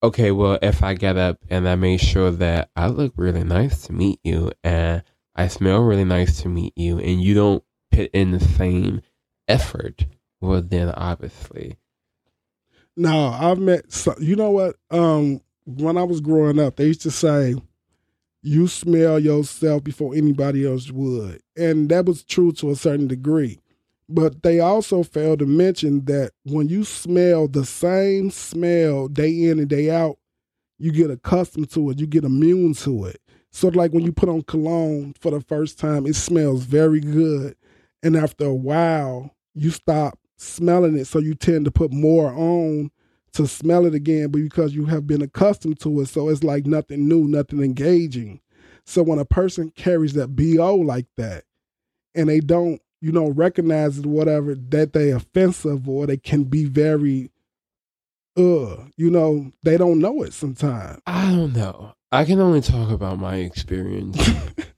okay, 0.03 0.31
well, 0.31 0.59
if 0.61 0.83
I 0.83 0.95
get 0.95 1.17
up 1.17 1.39
and 1.49 1.69
I 1.69 1.77
make 1.77 2.01
sure 2.01 2.31
that 2.31 2.71
I 2.77 2.89
look 2.89 3.13
really 3.17 3.45
nice 3.45 3.87
to 3.87 3.93
meet 3.93 4.21
you 4.23 4.53
and 4.63 5.03
I 5.35 5.49
smell 5.49 5.81
really 5.83 6.05
nice 6.05 6.43
to 6.43 6.49
meet 6.49 6.75
you 6.77 6.99
and 6.99 7.23
you 7.23 7.35
don't 7.35 7.65
put 7.91 8.11
in 8.13 8.33
the 8.33 8.41
same 8.41 9.03
effort, 9.49 10.07
well, 10.41 10.63
then 10.63 10.91
obviously. 10.91 11.79
No, 12.97 13.29
I've 13.29 13.59
met, 13.59 13.85
you 14.21 14.37
know 14.37 14.51
what? 14.51 14.77
Um, 14.91 15.41
when 15.65 15.97
I 15.97 16.05
was 16.05 16.21
growing 16.21 16.61
up, 16.61 16.77
they 16.77 16.87
used 16.87 17.03
to 17.03 17.11
say, 17.11 17.57
you 18.43 18.69
smell 18.69 19.19
yourself 19.19 19.83
before 19.83 20.15
anybody 20.15 20.67
else 20.67 20.91
would. 20.91 21.41
And 21.57 21.89
that 21.89 22.05
was 22.05 22.23
true 22.23 22.53
to 22.53 22.71
a 22.71 22.77
certain 22.77 23.09
degree. 23.09 23.59
But 24.09 24.43
they 24.43 24.61
also 24.61 25.03
failed 25.03 25.39
to 25.39 25.47
mention 25.47 26.05
that 26.05 26.33
when 26.45 26.69
you 26.69 26.85
smell 26.85 27.49
the 27.49 27.65
same 27.65 28.31
smell 28.31 29.09
day 29.09 29.45
in 29.45 29.59
and 29.59 29.69
day 29.69 29.91
out, 29.91 30.19
you 30.79 30.93
get 30.93 31.11
accustomed 31.11 31.71
to 31.71 31.91
it, 31.91 31.99
you 31.99 32.07
get 32.07 32.25
immune 32.25 32.75
to 32.75 33.07
it. 33.07 33.21
So, 33.53 33.69
like 33.69 33.93
when 33.93 34.03
you 34.03 34.13
put 34.13 34.29
on 34.29 34.43
cologne 34.43 35.15
for 35.21 35.31
the 35.31 35.41
first 35.41 35.79
time, 35.79 36.07
it 36.07 36.17
smells 36.17 36.65
very 36.65 37.01
good. 37.01 37.57
And 38.03 38.17
after 38.17 38.45
a 38.47 38.55
while, 38.55 39.31
you 39.55 39.71
stop 39.71 40.19
smelling 40.37 40.99
it. 40.99 41.07
So, 41.07 41.21
you 41.21 41.35
tend 41.35 41.65
to 41.67 41.71
put 41.71 41.93
more 41.93 42.33
on 42.33 42.91
to 43.35 43.47
smell 43.47 43.87
it 43.87 43.95
again, 43.95 44.31
but 44.31 44.43
because 44.43 44.75
you 44.75 44.87
have 44.87 45.07
been 45.07 45.23
accustomed 45.23 45.81
to 45.81 46.01
it. 46.01 46.07
So, 46.09 46.29
it's 46.29 46.43
like 46.45 46.67
nothing 46.67 47.09
new, 47.09 47.29
nothing 47.29 47.63
engaging. 47.63 48.41
So, 48.85 49.03
when 49.03 49.21
a 49.21 49.25
person 49.25 49.71
carries 49.71 50.15
that 50.15 50.35
BO 50.35 50.75
like 50.75 51.07
that 51.17 51.45
and 52.15 52.29
they 52.29 52.41
don't 52.41 52.83
you 53.05 53.13
know, 53.13 53.29
recognize 53.29 54.01
whatever 54.01 54.55
that 54.55 54.95
they 54.95 55.11
offensive 55.11 55.87
or 55.87 56.07
they 56.07 56.17
can 56.17 56.45
be 56.45 56.65
very 56.65 57.31
uh, 58.35 58.77
you 58.97 59.11
know, 59.11 59.53
they 59.63 59.77
don't 59.77 59.99
know 59.99 60.23
it 60.23 60.33
sometimes. 60.33 61.03
I 61.07 61.31
don't 61.31 61.53
know. 61.53 61.95
I 62.11 62.25
can 62.25 62.41
only 62.41 62.63
talk 62.63 62.91
about 62.91 63.19
my 63.19 63.37
experience. 63.37 64.19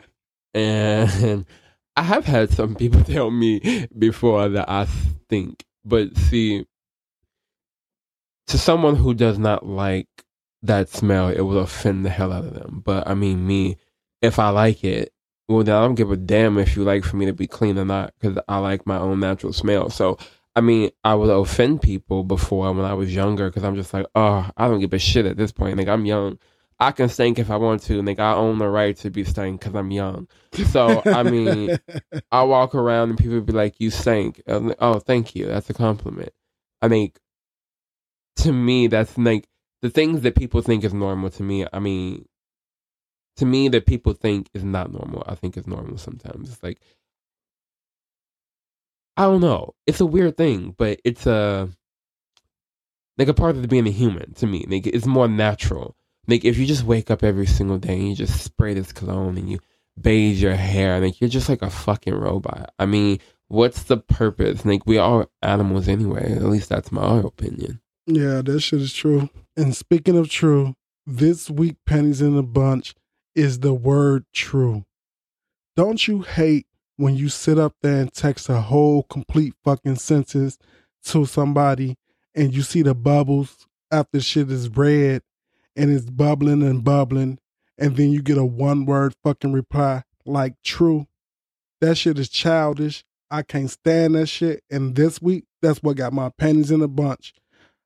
and 0.55 1.47
I 1.95 2.03
have 2.03 2.25
had 2.25 2.51
some 2.51 2.75
people 2.75 3.05
tell 3.05 3.31
me 3.31 3.87
before 3.97 4.49
that 4.49 4.69
I 4.69 4.89
think, 5.29 5.65
But 5.85 6.17
see, 6.17 6.67
to 8.49 8.59
someone 8.59 8.97
who 8.97 9.15
does 9.15 9.39
not 9.39 9.65
like 9.65 10.09
that 10.63 10.89
smell, 10.89 11.29
it 11.29 11.43
will 11.43 11.61
offend 11.61 12.05
the 12.05 12.11
hell 12.11 12.33
out 12.33 12.45
of 12.45 12.55
them. 12.55 12.83
But 12.85 13.07
I 13.07 13.15
mean, 13.15 13.47
me, 13.47 13.77
if 14.21 14.41
I 14.41 14.49
like 14.49 14.83
it, 14.83 15.13
well, 15.49 15.63
then 15.63 15.75
I 15.77 15.81
don't 15.83 15.95
give 15.95 16.11
a 16.11 16.17
damn 16.17 16.59
if 16.59 16.77
you 16.77 16.83
like 16.83 17.05
for 17.05 17.17
me 17.17 17.27
to 17.27 17.33
be 17.33 17.47
clean 17.47 17.79
or 17.79 17.85
not 17.85 18.13
because 18.19 18.39
I 18.49 18.59
like 18.59 18.87
my 18.87 18.99
own 18.99 19.21
natural 19.21 19.53
smell. 19.53 19.91
So, 19.91 20.19
I 20.57 20.61
mean, 20.61 20.91
I 21.05 21.15
would 21.15 21.31
offend 21.31 21.83
people 21.83 22.25
before 22.25 22.73
when 22.73 22.85
I 22.85 22.95
was 22.95 23.15
younger 23.15 23.49
because 23.49 23.63
I'm 23.63 23.77
just 23.77 23.95
like, 23.95 24.07
oh, 24.15 24.51
I 24.57 24.69
don't 24.69 24.81
give 24.81 24.93
a 24.93 24.99
shit 24.99 25.27
at 25.27 25.37
this 25.37 25.53
point. 25.53 25.77
Like, 25.77 25.89
I'm 25.89 26.07
young. 26.07 26.39
I 26.79 26.93
can 26.93 27.09
stink 27.09 27.39
if 27.39 27.51
I 27.51 27.57
want 27.57 27.83
to. 27.85 28.03
Like, 28.03 28.19
I 28.19 28.35
own 28.35 28.59
the 28.59 28.69
right 28.69 28.97
to 28.99 29.11
be 29.11 29.25
stank 29.25 29.61
because 29.61 29.75
I'm 29.75 29.91
young. 29.91 30.29
So, 30.71 31.03
I 31.07 31.23
mean, 31.23 31.79
I 32.33 32.43
walk 32.43 32.75
around 32.75 33.11
and 33.11 33.19
people 33.19 33.41
be 33.41 33.53
like, 33.53 33.79
you 33.79 33.91
stink. 33.91 34.43
Like, 34.47 34.77
oh, 34.81 34.99
thank 34.99 35.35
you. 35.35 35.47
That's 35.47 35.71
a 35.71 35.75
compliment. 35.75 36.33
I 36.83 36.89
mean, 36.89 37.13
to 38.37 38.53
me, 38.53 38.89
that's 38.89 39.17
like 39.17 39.47
the 39.83 39.91
things 39.91 40.23
that 40.23 40.35
people 40.35 40.61
think 40.61 40.85
is 40.85 40.93
normal 40.93 41.31
to 41.31 41.43
me. 41.43 41.67
I 41.73 41.79
mean, 41.79 42.27
to 43.37 43.47
me 43.47 43.69
that 43.69 43.87
people 43.87 44.13
think 44.13 44.49
is 44.55 44.65
not 44.65 44.93
normal. 44.93 45.23
I 45.27 45.35
think 45.35 45.57
is 45.57 45.67
normal 45.67 45.99
sometimes. 45.99 46.51
It's 46.51 46.63
like 46.63 46.81
I 49.17 49.23
don't 49.23 49.41
know. 49.41 49.75
It's 49.87 50.01
a 50.01 50.07
weird 50.07 50.37
thing, 50.37 50.75
but 50.77 51.01
it's 51.05 51.27
a 51.27 51.69
like 53.19 53.29
a 53.29 53.35
part 53.35 53.57
of 53.57 53.69
being 53.69 53.87
a 53.87 53.91
human 53.91 54.35
to 54.35 54.47
me. 54.47 54.67
Like 54.69 54.87
it's 54.87 55.07
more 55.07 55.29
natural. 55.29 55.97
Like 56.29 56.45
if 56.45 56.59
you 56.59 56.67
just 56.67 56.85
wake 56.85 57.11
up 57.11 57.23
every 57.23 57.47
single 57.47 57.79
day 57.79 57.95
and 57.95 58.09
you 58.09 58.15
just 58.15 58.43
spray 58.43 58.75
this 58.75 58.93
cologne 58.93 59.39
and 59.39 59.49
you 59.49 59.61
bathe 59.99 60.39
your 60.39 60.55
hair, 60.55 61.01
like 61.01 61.21
you're 61.21 61.31
just 61.31 61.49
like 61.49 61.63
a 61.63 61.71
fucking 61.71 62.15
robot. 62.15 62.75
I 62.79 62.85
mean, 62.87 63.21
what's 63.49 63.85
the 63.85 63.97
purpose? 63.97 64.65
Like 64.65 64.87
we 64.87 64.99
are 64.99 65.29
animals 65.43 65.89
anyway. 65.89 66.33
At 66.33 66.43
least 66.43 66.69
that's 66.69 66.93
my 66.93 67.19
opinion. 67.21 67.81
Yeah, 68.07 68.43
that 68.43 68.61
shit 68.61 68.83
is 68.83 68.93
true. 68.93 69.31
And 69.57 69.75
speaking 69.75 70.19
of 70.19 70.29
true, 70.29 70.75
this 71.07 71.49
week 71.49 71.77
pennies 71.87 72.21
in 72.21 72.37
a 72.37 72.43
bunch 72.43 72.95
is 73.37 73.61
the 73.61 73.75
word 73.75 74.25
true. 74.33 74.85
Don't 75.77 76.09
you 76.09 76.23
hate 76.23 76.67
when 76.97 77.15
you 77.15 77.29
sit 77.29 77.59
up 77.59 77.75
there 77.83 78.01
and 78.01 78.13
text 78.13 78.49
a 78.49 78.63
whole 78.63 79.03
complete 79.05 79.53
fucking 79.63 79.97
sentence 79.97 80.59
to 81.05 81.27
somebody 81.27 81.97
and 82.35 82.55
you 82.55 82.63
see 82.63 82.81
the 82.81 82.95
bubbles 82.95 83.67
after 83.93 84.21
shit 84.21 84.51
is 84.51 84.75
read 84.75 85.23
and 85.77 85.93
it's 85.93 86.09
bubbling 86.09 86.63
and 86.63 86.83
bubbling 86.83 87.39
and 87.77 87.97
then 87.97 88.11
you 88.11 88.23
get 88.23 88.39
a 88.39 88.45
one 88.45 88.87
word 88.87 89.15
fucking 89.23 89.53
reply 89.53 90.03
like 90.25 90.55
true? 90.65 91.07
That 91.83 91.97
shit 91.97 92.19
is 92.19 92.31
childish. 92.31 93.05
I 93.31 93.43
can't 93.43 93.71
stand 93.71 94.15
that 94.15 94.29
shit. 94.29 94.63
And 94.71 94.97
this 94.97 95.21
week, 95.21 95.45
that's 95.61 95.83
what 95.83 95.99
got 95.99 96.15
my 96.15 96.31
panties 96.39 96.71
in 96.71 96.81
a 96.81 96.89
bunch. 96.89 97.35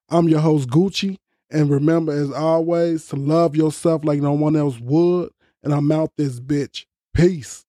I'm 0.08 0.28
your 0.28 0.40
host, 0.40 0.68
Gucci. 0.68 1.16
And 1.50 1.68
remember, 1.68 2.12
as 2.12 2.30
always, 2.30 3.06
to 3.08 3.16
love 3.16 3.56
yourself 3.56 4.04
like 4.04 4.20
no 4.20 4.32
one 4.32 4.54
else 4.54 4.78
would 4.78 5.30
and 5.62 5.72
I'm 5.72 5.90
out 5.92 6.16
this 6.16 6.40
bitch. 6.40 6.86
Peace. 7.14 7.64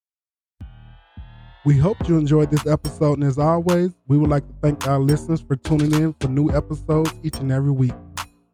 We 1.64 1.78
hope 1.78 2.08
you 2.08 2.18
enjoyed 2.18 2.50
this 2.50 2.66
episode, 2.66 3.20
and 3.20 3.24
as 3.24 3.38
always, 3.38 3.92
we 4.08 4.18
would 4.18 4.30
like 4.30 4.48
to 4.48 4.54
thank 4.64 4.88
our 4.88 5.00
listeners 5.00 5.42
for 5.42 5.56
tuning 5.56 5.94
in 5.94 6.14
for 6.14 6.28
new 6.28 6.50
episodes 6.50 7.14
each 7.22 7.38
and 7.38 7.52
every 7.52 7.72
week. 7.72 7.94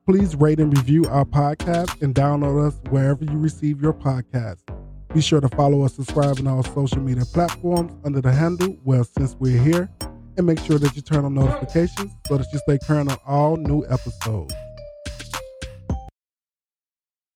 Please 0.05 0.35
rate 0.35 0.59
and 0.59 0.77
review 0.77 1.05
our 1.05 1.23
podcast 1.25 2.01
and 2.01 2.13
download 2.13 2.67
us 2.67 2.79
wherever 2.89 3.23
you 3.23 3.37
receive 3.37 3.81
your 3.81 3.93
podcast. 3.93 4.59
Be 5.13 5.21
sure 5.21 5.39
to 5.39 5.47
follow 5.49 5.83
us, 5.83 5.95
subscribe 5.95 6.39
on 6.39 6.47
all 6.47 6.63
social 6.63 6.99
media 6.99 7.23
platforms 7.25 7.93
under 8.03 8.19
the 8.19 8.31
handle 8.31 8.77
Well 8.83 9.05
Since 9.05 9.35
We're 9.39 9.61
Here, 9.61 9.89
and 10.35 10.45
make 10.45 10.59
sure 10.59 10.77
that 10.77 10.95
you 10.95 11.01
turn 11.01 11.23
on 11.23 11.33
notifications 11.33 12.11
so 12.27 12.37
that 12.37 12.47
you 12.51 12.59
stay 12.59 12.77
current 12.85 13.09
on 13.09 13.17
all 13.25 13.55
new 13.55 13.85
episodes. 13.89 14.53